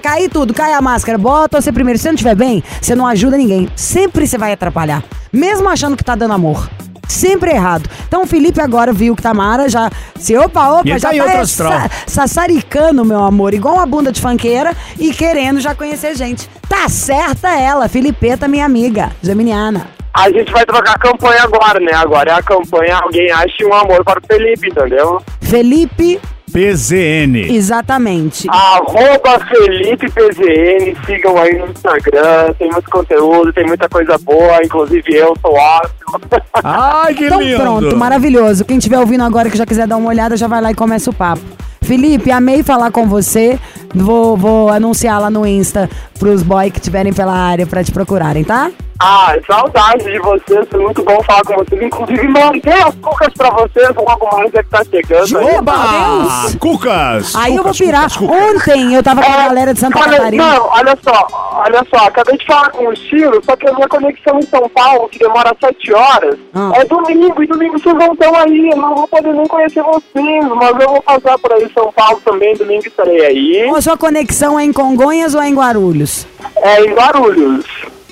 cair 0.00 0.30
tudo, 0.30 0.54
cai 0.54 0.72
a 0.72 0.80
máscara, 0.80 1.18
bota 1.18 1.60
você 1.60 1.72
primeiro. 1.72 1.98
Se 1.98 2.06
não 2.06 2.14
estiver 2.14 2.36
bem, 2.36 2.62
você 2.80 2.94
não 2.94 3.06
ajuda 3.06 3.36
ninguém. 3.36 3.68
Sempre 3.74 4.26
você 4.26 4.38
vai 4.38 4.52
atrapalhar. 4.52 5.02
Mesmo 5.32 5.68
achando 5.68 5.96
que 5.96 6.04
tá 6.04 6.14
dando 6.14 6.32
amor. 6.32 6.70
Sempre 7.08 7.50
errado. 7.52 7.88
Então 8.06 8.22
o 8.22 8.26
Felipe 8.26 8.60
agora 8.60 8.92
viu 8.92 9.14
que 9.14 9.22
Tamara 9.22 9.68
já. 9.68 9.90
Se 10.18 10.36
opa, 10.36 10.68
opa, 10.80 10.88
E 10.88 10.98
já 10.98 11.10
tá 11.10 11.16
tá 11.24 11.32
é, 11.32 11.44
sa- 11.46 11.90
sassaricando, 12.06 13.04
meu 13.04 13.22
amor, 13.22 13.54
igual 13.54 13.74
uma 13.76 13.86
bunda 13.86 14.10
de 14.12 14.20
fanqueira 14.20 14.74
e 14.98 15.12
querendo 15.12 15.60
já 15.60 15.74
conhecer 15.74 16.16
gente. 16.16 16.48
Tá 16.68 16.88
certa 16.88 17.48
ela, 17.58 17.88
Filipeta, 17.88 18.48
minha 18.48 18.64
amiga, 18.66 19.10
geminiana. 19.22 19.86
A 20.12 20.30
gente 20.30 20.50
vai 20.50 20.64
trocar 20.64 20.94
a 20.94 20.98
campanha 20.98 21.42
agora, 21.42 21.78
né? 21.78 21.92
Agora 21.94 22.30
é 22.30 22.34
a 22.34 22.42
campanha 22.42 22.96
Alguém 22.96 23.30
Ache 23.30 23.64
um 23.66 23.74
Amor 23.74 24.02
para 24.02 24.18
o 24.18 24.26
Felipe, 24.26 24.68
entendeu? 24.68 25.20
Felipe, 25.42 26.18
PZN. 26.56 27.54
exatamente. 27.54 28.48
Arroba 28.48 29.38
Felipe 29.46 30.10
PZN, 30.10 30.96
sigam 31.04 31.36
aí 31.36 31.58
no 31.58 31.66
Instagram, 31.66 32.54
tem 32.58 32.70
muito 32.70 32.90
conteúdo, 32.90 33.52
tem 33.52 33.66
muita 33.66 33.86
coisa 33.90 34.16
boa, 34.16 34.64
inclusive 34.64 35.14
eu 35.14 35.34
sou 35.42 35.52
ótimo. 35.52 36.20
Ai, 36.64 37.12
que 37.14 37.26
Então 37.26 37.42
lindo. 37.42 37.60
pronto, 37.60 37.96
maravilhoso. 37.96 38.64
Quem 38.64 38.78
estiver 38.78 38.98
ouvindo 38.98 39.22
agora 39.22 39.50
que 39.50 39.58
já 39.58 39.66
quiser 39.66 39.86
dar 39.86 39.98
uma 39.98 40.08
olhada, 40.08 40.34
já 40.34 40.48
vai 40.48 40.62
lá 40.62 40.70
e 40.70 40.74
começa 40.74 41.10
o 41.10 41.12
papo. 41.12 41.42
Felipe, 41.82 42.30
amei 42.30 42.62
falar 42.62 42.90
com 42.90 43.06
você. 43.06 43.58
Vou, 43.96 44.36
vou 44.36 44.68
anunciar 44.70 45.20
lá 45.20 45.30
no 45.30 45.46
Insta 45.46 45.88
pros 46.18 46.42
boys 46.42 46.72
que 46.72 46.78
estiverem 46.78 47.12
pela 47.12 47.32
área 47.34 47.66
pra 47.66 47.82
te 47.84 47.92
procurarem, 47.92 48.44
tá? 48.44 48.70
Ah, 48.98 49.34
saudade 49.46 50.04
de 50.04 50.18
vocês, 50.20 50.66
foi 50.70 50.80
muito 50.82 51.02
bom 51.04 51.22
falar 51.22 51.42
com 51.42 51.54
vocês. 51.56 51.82
Inclusive, 51.82 52.28
mandei 52.28 52.72
as 52.72 52.94
cucas 52.94 53.28
pra 53.36 53.50
vocês, 53.50 53.90
logo 53.94 54.26
mais 54.34 54.54
é 54.54 54.62
que 54.62 54.70
tá 54.70 54.82
chegando 54.90 55.38
aí. 55.38 55.54
Oba! 55.56 55.72
Deus! 55.76 56.54
Cucas! 56.54 57.34
Aí 57.36 57.50
eu 57.56 57.62
vou 57.62 57.72
Cucas, 57.72 57.78
pirar. 57.78 58.10
Cucas, 58.10 58.16
Cucas. 58.16 58.54
Ontem 58.56 58.94
eu 58.94 59.02
tava 59.02 59.22
com 59.22 59.30
a 59.30 59.36
galera 59.36 59.74
de 59.74 59.80
Santa 59.80 59.98
olha, 59.98 60.12
Catarina. 60.16 60.54
Não, 60.54 60.68
olha 60.70 60.98
só, 61.04 61.26
olha 61.58 61.86
só, 61.94 62.06
acabei 62.06 62.38
de 62.38 62.46
falar 62.46 62.70
com 62.70 62.88
o 62.88 62.96
Chiro, 62.96 63.42
só 63.44 63.54
que 63.54 63.68
a 63.68 63.74
minha 63.74 63.86
conexão 63.88 64.38
em 64.38 64.46
São 64.46 64.66
Paulo, 64.70 65.08
que 65.10 65.18
demora 65.18 65.54
sete 65.60 65.92
horas, 65.92 66.38
Ah. 66.54 66.70
é 66.76 66.84
domingo, 66.86 67.42
e 67.42 67.46
domingo 67.46 67.78
vocês 67.78 67.94
não 67.94 68.14
estão 68.14 68.34
aí, 68.34 68.70
eu 68.70 68.76
não 68.78 68.94
vou 68.94 69.08
poder 69.08 69.34
nem 69.34 69.46
conhecer 69.46 69.82
vocês, 69.82 70.44
mas 70.54 70.80
eu 70.80 70.88
vou 70.88 71.02
passar 71.02 71.38
por 71.38 71.52
aí 71.52 71.64
em 71.64 71.72
São 71.74 71.92
Paulo 71.92 72.18
também, 72.24 72.56
domingo 72.56 72.86
estarei 72.86 73.26
aí, 73.26 73.68
A 73.76 73.80
sua 73.86 73.96
conexão 73.96 74.58
é 74.58 74.64
em 74.64 74.72
Congonhas 74.72 75.32
ou 75.32 75.40
é 75.40 75.48
em 75.48 75.54
Guarulhos? 75.54 76.26
é 76.56 76.84
em 76.84 76.92
Guarulhos. 76.92 77.64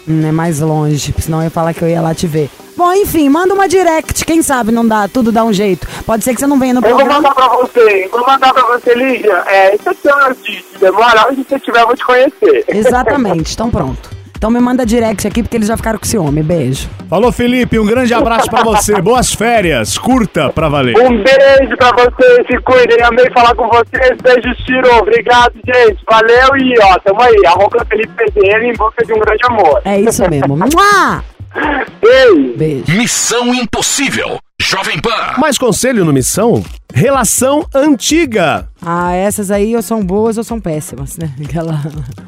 Hum, 0.09 0.25
é 0.25 0.31
mais 0.31 0.61
longe, 0.61 1.13
senão 1.19 1.39
eu 1.39 1.45
ia 1.45 1.51
falar 1.51 1.75
que 1.75 1.83
eu 1.83 1.89
ia 1.89 2.01
lá 2.01 2.15
te 2.15 2.29
ver. 2.29 2.49
Bom, 2.77 2.93
enfim, 2.93 3.29
manda 3.29 3.53
uma 3.53 3.67
direct, 3.67 4.25
quem 4.25 4.41
sabe 4.41 4.71
não 4.71 4.87
dá, 4.87 5.09
tudo 5.09 5.33
dá 5.33 5.43
um 5.43 5.53
jeito. 5.53 5.85
Pode 6.07 6.23
ser 6.23 6.33
que 6.33 6.39
você 6.39 6.47
não 6.47 6.61
venha 6.61 6.75
no 6.75 6.81
Eu 6.81 6.91
vou 6.91 6.99
programa. 6.99 7.23
mandar 7.29 7.35
pra 7.35 7.49
você, 7.57 8.09
vou 8.09 8.25
mandar 8.25 8.55
pra 8.55 8.63
você, 8.67 8.95
Lígia, 8.95 9.33
é, 9.49 9.77
sete 9.83 10.09
horas 10.09 10.37
de, 10.45 10.53
de 10.59 10.79
demora, 10.79 11.27
onde 11.29 11.43
você 11.43 11.57
estiver 11.57 11.83
eu 11.83 11.87
vou 11.89 11.97
te 11.97 12.05
conhecer. 12.05 12.65
Exatamente, 12.69 13.55
então 13.55 13.69
pronto. 13.69 14.14
Então 14.45 14.53
me 14.53 14.61
manda 14.61 14.85
direct 14.85 15.27
aqui 15.27 15.43
porque 15.43 15.57
eles 15.57 15.69
já 15.69 15.75
ficaram 15.75 15.99
com 15.99 16.05
ciúme. 16.05 16.43
Beijo. 16.43 16.87
Falou, 17.09 17.33
Felipe. 17.33 17.79
Um 17.79 17.87
grande 17.87 18.13
abraço 18.13 18.51
pra 18.51 18.63
você. 18.63 19.01
Boas 19.01 19.33
férias. 19.33 19.97
Curta 19.97 20.51
pra 20.51 20.69
valer. 20.69 20.95
Um 20.99 21.23
beijo 21.23 21.75
pra 21.79 21.91
vocês, 21.93 22.47
se 22.47 22.59
cuidem, 22.59 23.03
amei 23.03 23.25
falar 23.31 23.55
com 23.55 23.67
vocês, 23.69 24.19
beijo, 24.23 24.55
Chiro, 24.67 24.99
obrigado, 24.99 25.55
gente, 25.65 25.99
valeu 26.07 26.57
e 26.59 26.75
ó, 26.79 26.99
tamo 26.99 27.23
aí, 27.23 27.47
arroba 27.47 27.87
Felipe 27.89 28.13
PZN 28.13 28.67
em 28.67 28.77
busca 28.77 29.03
de 29.07 29.15
um 29.15 29.19
grande 29.19 29.47
amor. 29.49 29.81
É 29.83 29.99
isso 29.99 30.29
mesmo. 30.29 30.55
Mua! 30.59 31.25
Beijo! 32.01 32.57
Beijo. 32.57 32.97
Missão 32.97 33.55
Impossível. 33.55 34.39
Jovem 34.61 35.01
Pan. 35.01 35.39
Mais 35.39 35.59
conselho 35.59 36.05
no 36.05 36.13
Missão? 36.13 36.65
Relação 36.93 37.67
antiga. 37.75 38.69
Ah, 38.81 39.13
essas 39.13 39.51
aí 39.51 39.75
ou 39.75 39.83
são 39.83 40.05
boas 40.05 40.39
ou 40.39 40.45
são 40.45 40.61
péssimas, 40.61 41.17
né? 41.17 41.33
Aquela... 41.45 41.81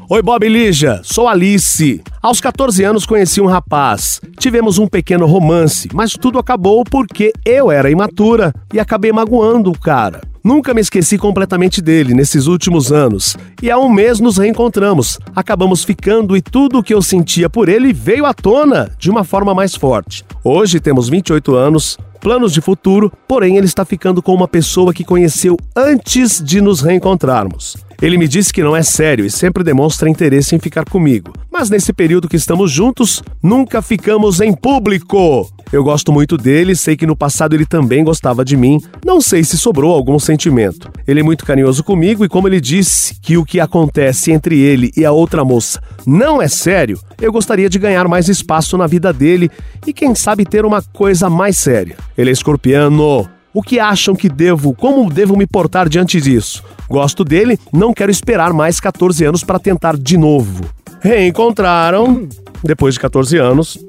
Oi, 0.09 0.21
Bob 0.21 0.45
e 0.45 0.49
Lígia, 0.49 1.01
sou 1.03 1.27
Alice. 1.27 2.01
Aos 2.21 2.41
14 2.41 2.83
anos 2.83 3.05
conheci 3.05 3.39
um 3.39 3.45
rapaz. 3.45 4.19
Tivemos 4.37 4.77
um 4.77 4.87
pequeno 4.87 5.25
romance, 5.25 5.89
mas 5.93 6.13
tudo 6.13 6.37
acabou 6.37 6.83
porque 6.83 7.31
eu 7.45 7.71
era 7.71 7.89
imatura 7.89 8.53
e 8.73 8.79
acabei 8.79 9.11
magoando 9.11 9.71
o 9.71 9.79
cara. 9.79 10.21
Nunca 10.47 10.73
me 10.73 10.79
esqueci 10.79 11.17
completamente 11.17 11.81
dele 11.81 12.13
nesses 12.13 12.47
últimos 12.47 12.89
anos. 12.89 13.35
E 13.61 13.69
há 13.69 13.77
um 13.77 13.89
mês 13.89 14.21
nos 14.21 14.37
reencontramos. 14.37 15.19
Acabamos 15.35 15.83
ficando 15.83 16.37
e 16.37 16.41
tudo 16.41 16.79
o 16.79 16.83
que 16.83 16.93
eu 16.93 17.01
sentia 17.01 17.49
por 17.49 17.67
ele 17.67 17.91
veio 17.91 18.25
à 18.25 18.33
tona 18.33 18.89
de 18.97 19.09
uma 19.09 19.25
forma 19.25 19.53
mais 19.53 19.75
forte. 19.75 20.23
Hoje 20.41 20.79
temos 20.79 21.09
28 21.09 21.53
anos, 21.53 21.97
planos 22.21 22.53
de 22.53 22.61
futuro, 22.61 23.11
porém 23.27 23.57
ele 23.57 23.65
está 23.65 23.83
ficando 23.83 24.21
com 24.21 24.33
uma 24.33 24.47
pessoa 24.47 24.93
que 24.93 25.03
conheceu 25.03 25.57
antes 25.75 26.41
de 26.41 26.61
nos 26.61 26.79
reencontrarmos. 26.79 27.75
Ele 28.01 28.17
me 28.17 28.27
disse 28.27 28.53
que 28.53 28.61
não 28.61 28.75
é 28.75 28.83
sério 28.83 29.25
e 29.25 29.31
sempre 29.31 29.63
demonstra 29.63 30.09
interesse 30.09 30.55
em 30.55 30.59
ficar 30.59 30.85
comigo. 30.85 31.33
Mas 31.51 31.69
nesse 31.69 31.91
período 31.91 32.29
que 32.29 32.35
estamos 32.35 32.71
juntos, 32.71 33.23
nunca 33.41 33.81
ficamos 33.81 34.39
em 34.39 34.53
público. 34.53 35.49
Eu 35.71 35.83
gosto 35.83 36.13
muito 36.13 36.37
dele, 36.37 36.75
sei 36.75 36.95
que 36.95 37.07
no 37.07 37.15
passado 37.15 37.55
ele 37.55 37.65
também 37.65 38.03
gostava 38.03 38.45
de 38.45 38.55
mim. 38.55 38.79
Não 39.03 39.19
sei 39.19 39.43
se 39.43 39.57
sobrou 39.57 39.93
algum 39.93 40.19
sentimento. 40.19 40.91
Ele 41.07 41.21
é 41.21 41.23
muito 41.23 41.45
carinhoso 41.45 41.83
comigo 41.83 42.23
e 42.23 42.29
como 42.29 42.47
ele 42.47 42.61
disse 42.61 43.19
que 43.19 43.35
o 43.35 43.43
que 43.43 43.59
acontece 43.59 44.31
entre 44.31 44.59
ele 44.59 44.91
e 44.95 45.03
a 45.03 45.11
outra 45.11 45.43
moça 45.43 45.81
não 46.05 46.41
é 46.41 46.47
sério, 46.47 46.99
eu 47.19 47.31
gostaria 47.31 47.69
de 47.69 47.79
ganhar 47.79 48.07
mais 48.07 48.29
espaço 48.29 48.77
na 48.77 48.87
vida 48.87 49.11
dele 49.11 49.49
e 49.85 49.91
quem 49.91 50.13
sabe 50.13 50.45
ter 50.45 50.65
uma 50.65 50.81
coisa 50.81 51.29
mais 51.29 51.57
séria. 51.57 51.97
Ele 52.17 52.29
é 52.29 52.33
escorpiano. 52.33 53.36
O 53.57 53.63
que 53.63 53.79
acham 53.79 54.15
que 54.15 54.29
devo, 54.29 54.71
como 54.71 55.11
devo 55.11 55.35
me 55.35 55.47
portar 55.47 55.89
diante 55.89 56.21
disso? 56.21 56.63
Gosto 56.87 57.23
dele, 57.23 57.59
não 57.73 57.91
quero 57.91 58.11
esperar 58.11 58.53
mais 58.53 58.79
14 58.79 59.25
anos 59.25 59.43
para 59.43 59.57
tentar 59.57 59.97
de 59.97 60.15
novo. 60.15 60.63
Reencontraram 61.01 62.29
depois 62.63 62.93
de 62.93 62.99
14 62.99 63.35
anos. 63.39 63.83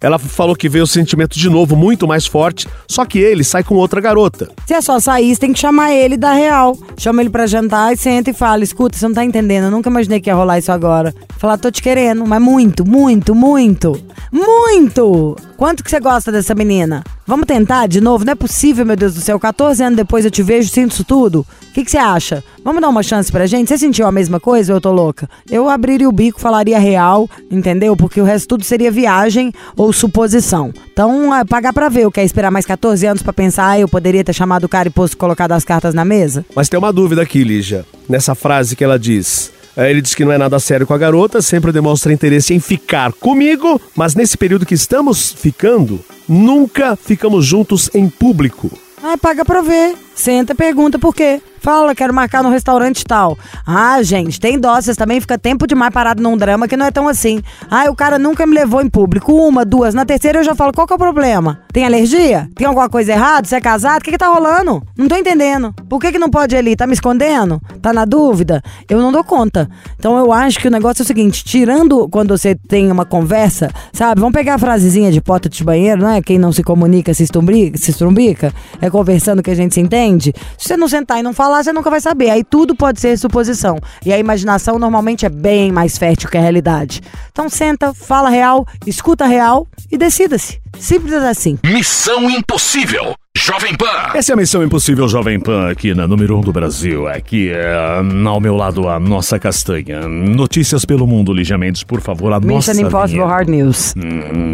Ela 0.00 0.18
falou 0.18 0.54
que 0.54 0.68
veio 0.68 0.84
o 0.84 0.86
sentimento 0.86 1.38
de 1.38 1.48
novo 1.48 1.74
muito 1.74 2.06
mais 2.06 2.26
forte, 2.26 2.68
só 2.86 3.04
que 3.04 3.18
ele 3.18 3.42
sai 3.42 3.64
com 3.64 3.74
outra 3.74 4.00
garota. 4.00 4.50
Se 4.66 4.74
é 4.74 4.80
só 4.80 5.00
sair, 5.00 5.34
você 5.34 5.40
tem 5.40 5.52
que 5.52 5.58
chamar 5.58 5.92
ele 5.92 6.16
da 6.16 6.32
real. 6.32 6.76
Chama 6.96 7.22
ele 7.22 7.30
pra 7.30 7.46
jantar 7.46 7.92
e 7.92 7.96
senta 7.96 8.30
e 8.30 8.34
fala: 8.34 8.62
escuta, 8.62 8.96
você 8.96 9.06
não 9.06 9.14
tá 9.14 9.24
entendendo, 9.24 9.64
eu 9.64 9.70
nunca 9.70 9.90
imaginei 9.90 10.20
que 10.20 10.30
ia 10.30 10.34
rolar 10.34 10.58
isso 10.58 10.72
agora. 10.72 11.14
Falar, 11.38 11.56
tô 11.58 11.70
te 11.70 11.82
querendo, 11.82 12.26
mas 12.26 12.40
muito, 12.40 12.86
muito, 12.86 13.34
muito. 13.34 14.00
Muito! 14.30 15.36
Quanto 15.56 15.82
que 15.82 15.90
você 15.90 16.00
gosta 16.00 16.30
dessa 16.30 16.54
menina? 16.54 17.02
Vamos 17.26 17.46
tentar 17.46 17.86
de 17.86 18.00
novo? 18.00 18.24
Não 18.24 18.32
é 18.32 18.34
possível, 18.34 18.86
meu 18.86 18.96
Deus 18.96 19.14
do 19.14 19.20
céu. 19.20 19.38
14 19.38 19.82
anos 19.82 19.96
depois 19.96 20.24
eu 20.24 20.30
te 20.30 20.42
vejo, 20.42 20.70
sinto 20.70 20.92
isso 20.92 21.04
tudo. 21.04 21.40
O 21.40 21.72
que, 21.74 21.84
que 21.84 21.90
você 21.90 21.98
acha? 21.98 22.42
Vamos 22.64 22.80
dar 22.80 22.88
uma 22.88 23.02
chance 23.02 23.30
pra 23.30 23.46
gente? 23.46 23.68
Você 23.68 23.76
sentiu 23.76 24.06
a 24.06 24.12
mesma 24.12 24.40
coisa 24.40 24.72
ou 24.72 24.78
eu 24.78 24.80
tô 24.80 24.90
louca? 24.90 25.28
Eu 25.50 25.68
abriria 25.68 26.08
o 26.08 26.12
bico, 26.12 26.40
falaria 26.40 26.78
real, 26.78 27.28
entendeu? 27.50 27.94
Porque 27.96 28.20
o 28.20 28.24
resto 28.24 28.48
tudo 28.48 28.64
seria 28.64 28.90
viagem 28.90 29.37
ou 29.76 29.92
suposição. 29.92 30.72
Então, 30.92 31.34
é 31.34 31.44
pagar 31.44 31.72
pra 31.72 31.88
ver. 31.88 32.02
Eu 32.02 32.12
quero 32.12 32.26
esperar 32.26 32.50
mais 32.50 32.66
14 32.66 33.06
anos 33.06 33.22
pra 33.22 33.32
pensar, 33.32 33.70
ah, 33.70 33.78
eu 33.80 33.88
poderia 33.88 34.24
ter 34.24 34.32
chamado 34.32 34.64
o 34.64 34.68
cara 34.68 34.88
e 34.88 34.90
posto 34.90 35.16
colocado 35.16 35.52
as 35.52 35.64
cartas 35.64 35.94
na 35.94 36.04
mesa? 36.04 36.44
Mas 36.54 36.68
tem 36.68 36.78
uma 36.78 36.92
dúvida 36.92 37.22
aqui, 37.22 37.44
Lígia. 37.44 37.84
Nessa 38.08 38.34
frase 38.34 38.74
que 38.76 38.84
ela 38.84 38.98
diz. 38.98 39.52
É, 39.76 39.90
Ele 39.90 40.02
diz 40.02 40.14
que 40.14 40.24
não 40.24 40.32
é 40.32 40.38
nada 40.38 40.58
sério 40.58 40.86
com 40.86 40.92
a 40.94 40.98
garota, 40.98 41.40
sempre 41.40 41.70
demonstra 41.70 42.12
interesse 42.12 42.52
em 42.52 42.58
ficar 42.58 43.12
comigo, 43.12 43.80
mas 43.94 44.16
nesse 44.16 44.36
período 44.36 44.66
que 44.66 44.74
estamos 44.74 45.32
ficando, 45.32 46.00
nunca 46.28 46.96
ficamos 46.96 47.46
juntos 47.46 47.88
em 47.94 48.08
público. 48.08 48.76
Ah, 49.00 49.16
paga 49.16 49.44
pra 49.44 49.60
ver. 49.62 49.94
Senta 50.18 50.52
pergunta 50.52 50.98
por 50.98 51.14
quê. 51.14 51.40
Fala, 51.60 51.94
quero 51.94 52.12
marcar 52.12 52.42
no 52.42 52.50
restaurante 52.50 53.04
tal. 53.04 53.38
Ah, 53.64 54.02
gente, 54.02 54.40
tem 54.40 54.58
dó, 54.58 54.78
também 54.96 55.20
fica 55.20 55.38
tempo 55.38 55.66
demais 55.66 55.92
parado 55.92 56.22
num 56.22 56.36
drama 56.36 56.66
que 56.66 56.76
não 56.76 56.86
é 56.86 56.90
tão 56.90 57.06
assim. 57.06 57.40
Ah, 57.70 57.84
o 57.88 57.94
cara 57.94 58.18
nunca 58.18 58.46
me 58.46 58.54
levou 58.54 58.80
em 58.80 58.88
público. 58.88 59.32
Uma, 59.32 59.64
duas. 59.64 59.94
Na 59.94 60.04
terceira 60.04 60.40
eu 60.40 60.44
já 60.44 60.56
falo, 60.56 60.72
qual 60.72 60.86
que 60.86 60.92
é 60.92 60.96
o 60.96 60.98
problema? 60.98 61.60
Tem 61.72 61.84
alergia? 61.84 62.48
Tem 62.56 62.66
alguma 62.66 62.88
coisa 62.88 63.12
errada? 63.12 63.46
Você 63.46 63.56
é 63.56 63.60
casado? 63.60 64.00
O 64.00 64.04
que 64.04 64.10
que 64.10 64.18
tá 64.18 64.28
rolando? 64.28 64.82
Não 64.96 65.06
tô 65.06 65.16
entendendo. 65.16 65.72
Por 65.88 66.00
que 66.00 66.10
que 66.10 66.18
não 66.18 66.30
pode 66.30 66.54
ir 66.54 66.58
ali? 66.58 66.74
Tá 66.74 66.86
me 66.86 66.94
escondendo? 66.94 67.60
Tá 67.80 67.92
na 67.92 68.04
dúvida? 68.04 68.62
Eu 68.88 68.98
não 69.00 69.12
dou 69.12 69.22
conta. 69.22 69.68
Então 69.96 70.16
eu 70.18 70.32
acho 70.32 70.58
que 70.58 70.68
o 70.68 70.70
negócio 70.70 71.02
é 71.02 71.04
o 71.04 71.06
seguinte, 71.06 71.44
tirando 71.44 72.08
quando 72.08 72.36
você 72.36 72.56
tem 72.56 72.90
uma 72.90 73.04
conversa, 73.04 73.70
sabe? 73.92 74.20
Vamos 74.20 74.34
pegar 74.34 74.54
a 74.54 74.58
frasezinha 74.58 75.12
de 75.12 75.20
porta 75.20 75.48
de 75.48 75.62
banheiro, 75.62 76.02
não 76.02 76.10
é? 76.10 76.22
Quem 76.22 76.38
não 76.38 76.52
se 76.52 76.62
comunica 76.62 77.12
se 77.14 77.26
se 77.26 77.90
estrumbica. 77.90 78.54
É 78.80 78.88
conversando 78.88 79.42
que 79.42 79.50
a 79.50 79.54
gente 79.54 79.74
se 79.74 79.80
entende. 79.80 80.07
Se 80.16 80.32
você 80.56 80.76
não 80.76 80.88
sentar 80.88 81.18
e 81.18 81.22
não 81.22 81.32
falar, 81.32 81.62
você 81.62 81.72
nunca 81.72 81.90
vai 81.90 82.00
saber. 82.00 82.30
Aí 82.30 82.42
tudo 82.44 82.74
pode 82.74 83.00
ser 83.00 83.16
suposição. 83.18 83.76
E 84.06 84.12
a 84.12 84.18
imaginação 84.18 84.78
normalmente 84.78 85.26
é 85.26 85.28
bem 85.28 85.70
mais 85.72 85.98
fértil 85.98 86.30
que 86.30 86.38
a 86.38 86.40
realidade. 86.40 87.00
Então 87.30 87.48
senta, 87.48 87.92
fala 87.92 88.30
real, 88.30 88.66
escuta 88.86 89.26
real 89.26 89.66
e 89.90 89.98
decida-se. 89.98 90.60
Simples 90.78 91.12
assim. 91.14 91.58
Missão 91.64 92.30
Impossível. 92.30 93.14
Jovem 93.36 93.76
Pan. 93.76 94.10
Essa 94.14 94.32
é 94.32 94.34
a 94.34 94.36
Missão 94.36 94.64
Impossível 94.64 95.06
Jovem 95.08 95.38
Pan 95.38 95.70
aqui 95.70 95.94
na 95.94 96.08
número 96.08 96.36
1 96.36 96.38
um 96.38 96.40
do 96.40 96.52
Brasil. 96.52 97.06
Aqui 97.06 97.50
é, 97.50 98.00
ao 98.26 98.40
meu 98.40 98.56
lado 98.56 98.88
a 98.88 98.98
nossa 98.98 99.38
castanha. 99.38 100.08
Notícias 100.08 100.84
pelo 100.84 101.06
mundo, 101.06 101.32
Lígia 101.32 101.56
Mendes, 101.56 101.84
por 101.84 102.00
favor, 102.00 102.32
a 102.32 102.40
nossa 102.40 102.72
Mission 102.72 102.88
Impossible 102.88 103.20
vinheta. 103.20 103.34
Hard 103.34 103.48
News. 103.48 103.94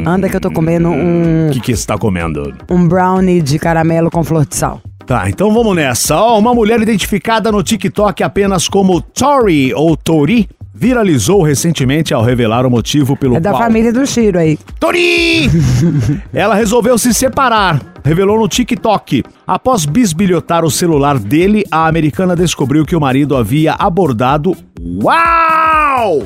Anda 0.07 0.29
que 0.29 0.37
eu 0.37 0.41
tô 0.41 0.51
comendo 0.51 0.89
um, 0.89 1.49
O 1.49 1.53
que, 1.53 1.61
que 1.61 1.73
está 1.73 1.97
comendo? 1.97 2.55
um 2.71 2.87
brownie 2.87 3.41
de 3.41 3.59
caramelo 3.59 4.11
com 4.11 4.23
flor 4.23 4.45
de 4.47 4.55
sal. 4.55 4.83
Tá, 5.07 5.29
então 5.29 5.53
vamos 5.53 5.77
nessa. 5.77 6.17
Ó, 6.17 6.39
uma 6.39 6.55
mulher 6.55 6.81
identificada 6.81 7.53
no 7.53 7.63
TikTok 7.63 8.23
apenas 8.23 8.69
como 8.69 9.01
Tori 9.03 9.73
ou 9.75 9.97
Tori 9.97 10.49
viralizou 10.75 11.43
recentemente 11.43 12.13
ao 12.13 12.23
revelar 12.23 12.67
o 12.67 12.71
motivo 12.71 13.17
pelo 13.17 13.37
É 13.37 13.41
da 13.41 13.51
qual... 13.51 13.63
família 13.63 13.93
do 13.93 14.05
Chiro 14.07 14.39
aí. 14.39 14.59
Tori! 14.81 15.49
Ela 16.33 16.55
resolveu 16.55 16.99
se 16.99 17.15
separar, 17.15 17.81
revelou 18.03 18.41
no 18.41 18.49
TikTok. 18.49 19.23
Após 19.47 19.85
bisbilhotar 19.85 20.65
o 20.65 20.71
celular 20.71 21.19
dele, 21.19 21.65
a 21.71 21.87
americana 21.87 22.35
descobriu 22.35 22.85
que 22.85 22.97
o 22.97 23.01
marido 23.01 23.37
havia 23.37 23.75
abordado. 23.75 24.57
Uau! 25.03 26.23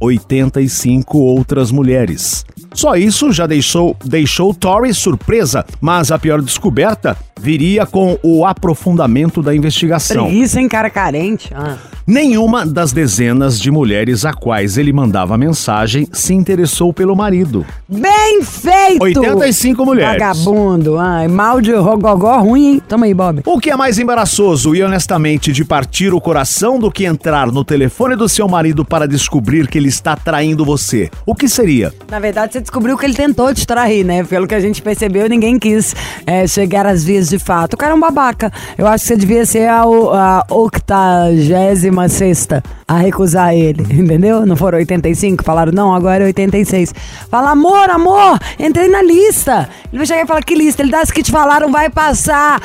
85 0.00 1.18
outras 1.18 1.70
mulheres. 1.70 2.44
Só 2.72 2.96
isso 2.96 3.32
já 3.32 3.46
deixou, 3.46 3.96
deixou 4.04 4.54
Tori 4.54 4.92
surpresa, 4.92 5.64
mas 5.80 6.12
a 6.12 6.18
pior 6.18 6.40
descoberta 6.42 7.16
viria 7.40 7.86
com 7.86 8.18
o 8.22 8.44
aprofundamento 8.44 9.42
da 9.42 9.54
investigação. 9.54 10.26
Preguiça, 10.26 10.60
hein, 10.60 10.68
cara 10.68 10.90
carente. 10.90 11.52
Ah. 11.54 11.78
Nenhuma 12.08 12.64
das 12.64 12.90
dezenas 12.90 13.60
de 13.60 13.70
mulheres 13.70 14.24
a 14.24 14.32
quais 14.32 14.78
ele 14.78 14.94
mandava 14.94 15.36
mensagem 15.36 16.08
se 16.10 16.32
interessou 16.32 16.90
pelo 16.90 17.14
marido. 17.14 17.66
Bem 17.86 18.42
feito! 18.42 19.02
85 19.02 19.84
mulheres. 19.84 20.18
Vagabundo. 20.18 20.96
Ai, 20.96 21.28
mal 21.28 21.60
de 21.60 21.74
rogogó 21.74 22.38
ruim, 22.38 22.66
hein? 22.66 22.82
Tamo 22.88 23.04
aí, 23.04 23.12
Bob. 23.12 23.42
O 23.44 23.60
que 23.60 23.70
é 23.70 23.76
mais 23.76 23.98
embaraçoso 23.98 24.74
e 24.74 24.82
honestamente 24.82 25.52
de 25.52 25.66
partir 25.66 26.14
o 26.14 26.18
coração 26.18 26.78
do 26.78 26.90
que 26.90 27.04
entrar 27.04 27.52
no 27.52 27.62
telefone 27.62 28.16
do 28.16 28.26
seu 28.26 28.48
marido 28.48 28.86
para 28.86 29.06
descobrir 29.06 29.68
que 29.68 29.76
ele 29.76 29.88
está 29.88 30.16
traindo 30.16 30.64
você? 30.64 31.10
O 31.26 31.34
que 31.34 31.46
seria? 31.46 31.92
Na 32.10 32.18
verdade, 32.18 32.54
você 32.54 32.62
descobriu 32.62 32.96
que 32.96 33.04
ele 33.04 33.12
tentou 33.12 33.52
te 33.52 33.66
trair, 33.66 34.02
né? 34.02 34.24
Pelo 34.24 34.46
que 34.46 34.54
a 34.54 34.60
gente 34.60 34.80
percebeu, 34.80 35.28
ninguém 35.28 35.58
quis 35.58 35.94
é, 36.26 36.46
chegar 36.46 36.86
às 36.86 37.04
vias 37.04 37.28
de 37.28 37.38
fato. 37.38 37.74
O 37.74 37.76
cara 37.76 37.92
é 37.92 37.94
um 37.94 38.00
babaca. 38.00 38.50
Eu 38.78 38.86
acho 38.86 39.04
que 39.04 39.08
você 39.08 39.16
devia 39.18 39.44
ser 39.44 39.68
a, 39.68 39.82
a 39.82 40.46
octagésima 40.48 41.97
sexta 42.06 42.62
a 42.88 42.96
recusar 42.96 43.54
ele, 43.54 43.82
entendeu? 43.92 44.46
Não 44.46 44.56
foram 44.56 44.78
85? 44.78 45.44
Falaram, 45.44 45.70
não, 45.70 45.94
agora 45.94 46.24
é 46.24 46.26
86. 46.28 46.94
Fala, 47.30 47.50
amor, 47.50 47.90
amor, 47.90 48.38
entrei 48.58 48.88
na 48.88 49.02
lista. 49.02 49.68
Ele 49.92 49.98
vai 49.98 50.06
chegar 50.06 50.24
e 50.24 50.26
falar, 50.26 50.42
que 50.42 50.54
lista? 50.54 50.80
Ele 50.80 50.90
dá 50.90 51.02
as 51.02 51.10
que 51.10 51.22
te 51.22 51.30
falaram, 51.30 51.70
vai 51.70 51.90
passar. 51.90 52.60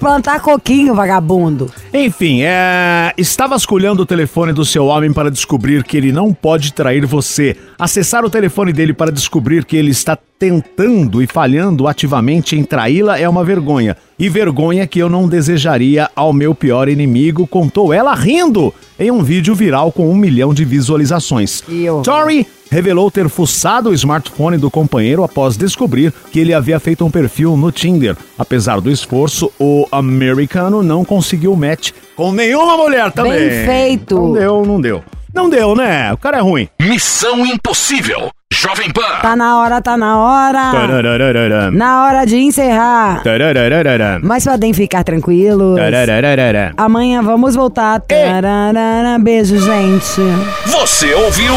Plantar 0.00 0.40
coquinho, 0.40 0.94
vagabundo. 0.94 1.70
Enfim, 1.92 2.40
é... 2.42 3.12
está 3.18 3.46
vasculhando 3.46 4.02
o 4.02 4.06
telefone 4.06 4.52
do 4.52 4.64
seu 4.64 4.86
homem 4.86 5.12
para 5.12 5.30
descobrir 5.30 5.84
que 5.84 5.96
ele 5.96 6.10
não 6.10 6.32
pode 6.32 6.72
trair 6.72 7.04
você. 7.04 7.54
Acessar 7.78 8.24
o 8.24 8.30
telefone 8.30 8.72
dele 8.72 8.94
para 8.94 9.12
descobrir 9.12 9.64
que 9.64 9.76
ele 9.76 9.90
está 9.90 10.18
tentando 10.38 11.22
e 11.22 11.26
falhando 11.26 11.86
ativamente 11.86 12.56
em 12.56 12.64
traí-la 12.64 13.18
é 13.18 13.28
uma 13.28 13.44
vergonha. 13.44 13.96
E 14.18 14.28
vergonha 14.28 14.86
que 14.86 14.98
eu 14.98 15.08
não 15.08 15.28
desejaria 15.28 16.10
ao 16.14 16.32
meu 16.32 16.54
pior 16.54 16.88
inimigo, 16.88 17.46
contou 17.46 17.92
ela 17.92 18.14
rindo 18.14 18.72
em 18.98 19.10
um 19.10 19.22
vídeo 19.22 19.54
viral 19.54 19.65
com 19.92 20.10
um 20.10 20.14
milhão 20.14 20.54
de 20.54 20.64
visualizações. 20.64 21.62
Tori 22.04 22.46
revelou 22.70 23.10
ter 23.10 23.28
fuçado 23.28 23.90
o 23.90 23.94
smartphone 23.94 24.58
do 24.58 24.70
companheiro 24.70 25.22
após 25.22 25.56
descobrir 25.56 26.12
que 26.30 26.40
ele 26.40 26.52
havia 26.54 26.80
feito 26.80 27.04
um 27.04 27.10
perfil 27.10 27.56
no 27.56 27.70
Tinder. 27.70 28.16
Apesar 28.38 28.80
do 28.80 28.90
esforço, 28.90 29.50
o 29.58 29.86
americano 29.92 30.82
não 30.82 31.04
conseguiu 31.04 31.54
match 31.56 31.92
com 32.16 32.32
nenhuma 32.32 32.76
mulher 32.76 33.12
também. 33.12 33.48
Bem 33.48 33.64
feito. 33.66 34.14
Não 34.16 34.32
deu, 34.32 34.64
não 34.64 34.80
deu. 34.80 35.04
Não 35.32 35.50
deu, 35.50 35.76
né? 35.76 36.12
O 36.12 36.16
cara 36.16 36.38
é 36.38 36.40
ruim. 36.40 36.68
Missão 36.80 37.44
Impossível. 37.44 38.30
Jovem 38.58 38.90
Pan. 38.90 39.20
Tá 39.20 39.36
na 39.36 39.58
hora, 39.58 39.82
tá 39.82 39.98
na 39.98 40.18
hora. 40.18 40.70
Tarararara. 40.72 41.70
Na 41.70 42.04
hora 42.04 42.24
de 42.24 42.36
encerrar. 42.38 43.22
Tarararara. 43.22 44.18
Mas 44.22 44.44
podem 44.44 44.72
ficar 44.72 45.04
tranquilos. 45.04 45.76
Tarararara. 45.78 46.72
Amanhã 46.74 47.22
vamos 47.22 47.54
voltar. 47.54 48.00
Tararara. 48.00 49.18
Beijo, 49.20 49.58
gente. 49.58 50.20
Você 50.64 51.12
ouviu? 51.12 51.52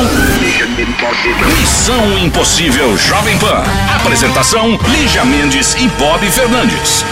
Missão 1.57 2.19
Impossível 2.19 2.97
Jovem 2.97 3.37
Pan. 3.39 3.63
Apresentação: 3.95 4.77
Lígia 4.89 5.23
Mendes 5.23 5.75
e 5.75 5.87
Bob 5.97 6.25
Fernandes. 6.29 7.05